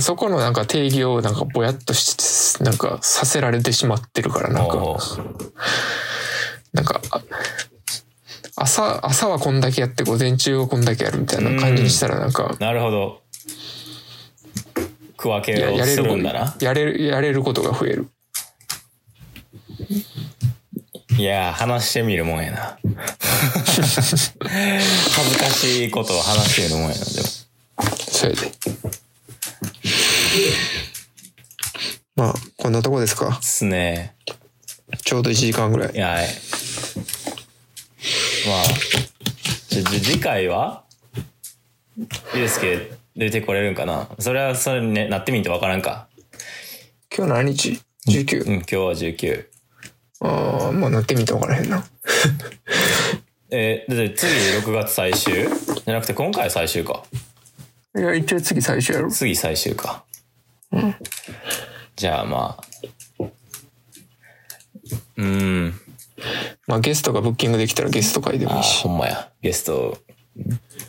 [0.00, 4.76] そこのなんか定義をなんかぼやっとして、なんかさせられてしまってるから、なんか、
[6.72, 7.20] なんか、あ
[8.56, 13.20] 朝、朝はこんだけやって午前中はこんだけやるみたいな感じにしたらなんか、なるほど。
[15.16, 16.56] 区分やけをすやれるるんだな。
[16.60, 18.08] やれる、やれることが増える。
[21.16, 22.78] いやー、話してみるもんやな。
[22.84, 23.80] 恥
[25.30, 27.28] ずかしいことを話してみるもんやな、でも。
[28.10, 28.52] それで。
[32.16, 33.38] まあ、こんなとこですか？
[33.42, 34.14] すね。
[35.04, 36.00] ちょうど1時間ぐらい。
[36.00, 36.28] はい
[38.46, 38.64] まあ、
[39.68, 40.84] じゃ、次回は？
[42.34, 44.08] ゆうすけ出てこれるんかな？
[44.18, 46.08] それは、それにね、なってみんとわからんか。
[47.16, 48.44] 今日何日 ?19。
[48.46, 49.46] うん、今日は19。
[50.20, 51.84] ああ、まあなってみたら分からへんな。
[53.50, 55.32] えー、で、次6月最終？
[55.34, 57.04] じゃなくて今回最終か。
[57.96, 59.10] いや、一応次最初やろ。
[59.10, 60.04] 次最終か。
[61.96, 63.24] じゃあまあ。
[65.16, 65.80] うーん。
[66.66, 68.82] まあゲストがブッキングできたらゲスト会でもいいし。
[68.82, 69.30] ほんまや。
[69.42, 69.98] ゲスト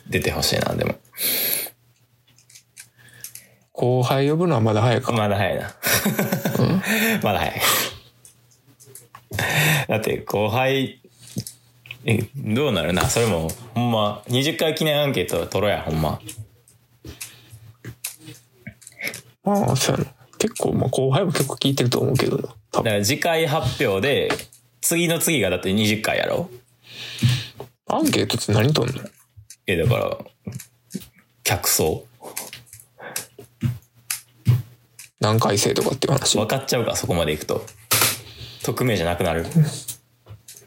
[0.08, 0.94] 出てほしいな、でも。
[3.72, 5.12] 後輩呼ぶのはまだ早いか。
[5.12, 5.74] まだ早いな。
[7.22, 7.60] まだ早い。
[9.88, 11.00] だって後輩、
[12.06, 13.08] え、どうなるな？
[13.08, 16.20] それも、ほんま、20回記念アンケート取ろうや、ほんま。
[19.44, 20.12] ああ、そうやな。
[20.38, 22.36] 結構、まあ後輩も結構聞いてると思うけど。
[22.38, 22.48] だ
[22.82, 24.30] から次回発表で、
[24.86, 26.48] 次の次がだって20回やろ？
[27.88, 28.94] アンケートって何とんの？
[29.66, 30.16] え、だから、
[31.42, 32.06] 客層
[35.18, 36.36] 何回生とかっていう話？
[36.36, 37.66] 分かっちゃうか、そこまでいくと。
[38.62, 39.44] 匿名じゃなくなる。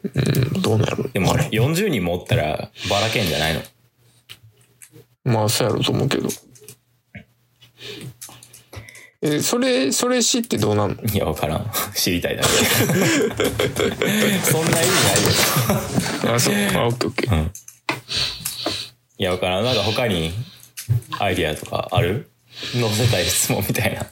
[0.02, 1.10] うん、どうなる？
[1.14, 3.62] でも、あれ40人もおったら、ばらけんじゃないの？
[5.24, 6.28] まあ、そうやろうと思うけど。
[9.22, 11.02] え、それ、それ知ってどうなんの？
[11.04, 11.70] いや、わからん。
[11.94, 12.48] 知りたいだけ。
[14.50, 14.90] そんな意味
[16.24, 16.34] ないよ。
[16.34, 16.54] あ、そう。
[16.54, 17.50] あ、オッケーオッケー。
[19.18, 19.64] いや、わからん。
[19.64, 20.32] なんか他に
[21.18, 22.30] アイディアとかある？
[22.72, 24.06] 載せたい質問みたいな。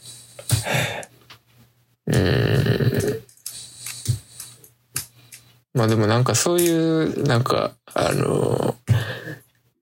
[5.75, 8.77] まあでもなんかそういう、なんか、あの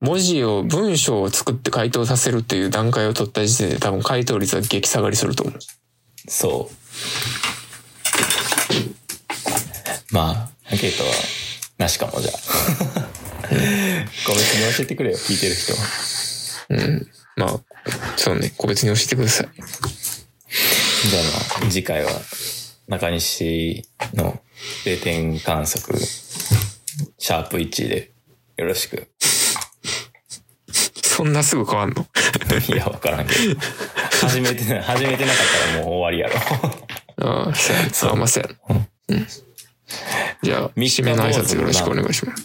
[0.06, 5.58] 文字を、文章を作って回答させるっていう段階を取った時点で多分回答率は激下がりすると思う。
[6.28, 6.74] そう。
[10.14, 11.10] まあ、アンケートは
[11.78, 12.36] なしかも、じゃあ。
[14.26, 15.72] 個別に教えてくれよ、聞いてる人。
[16.68, 17.10] うん。
[17.36, 17.60] まあ、
[18.16, 19.48] そうね、個別に教えてください。
[21.10, 21.22] じゃあ
[21.60, 22.10] まあ、次回は
[22.86, 24.40] 中西の
[24.84, 28.12] 定点観測、シャープ1で
[28.56, 29.08] よろしく。
[31.16, 32.06] そんなすぐ変わんの？
[32.68, 33.60] いや、わからんけど。
[34.20, 36.38] 始めてな、始めてなかったらもう終わりやろ。
[37.46, 37.90] ああ、そうやな。
[37.90, 38.44] そう、まあ、そう
[39.08, 39.26] やん。
[40.42, 42.44] じゃあ、締めの挨拶よろしくお願いします。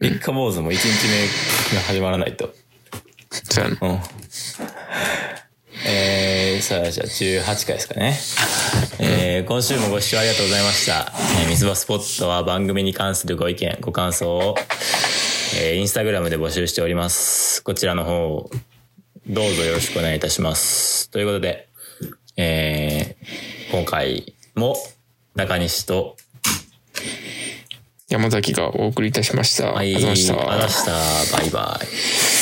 [0.00, 0.82] 三日坊主も1日
[1.72, 2.52] 目が始まらないと。
[3.30, 3.76] そうやな。
[3.80, 4.00] うん。
[5.86, 8.18] えー、さあ、じゃあ18回ですかね。
[8.98, 11.10] えー、今週もご視聴ありがとうございました。
[11.40, 14.54] えー、水場スポットは番組に関するご意見、ご感想を、
[15.56, 17.62] えー、インスタグラムで募集しております。
[17.64, 18.50] こちらの方、
[19.26, 21.10] どうぞよろしくお願いいたします。
[21.10, 21.68] ということで、
[22.36, 24.76] えー、今回も
[25.34, 26.16] 中西と、
[28.08, 29.72] 山崎がお送りいたしました。
[29.72, 30.32] はい、ありがとうございました。
[30.34, 31.36] ありがとうございました。
[31.38, 31.80] バイバ
[32.36, 32.39] イ。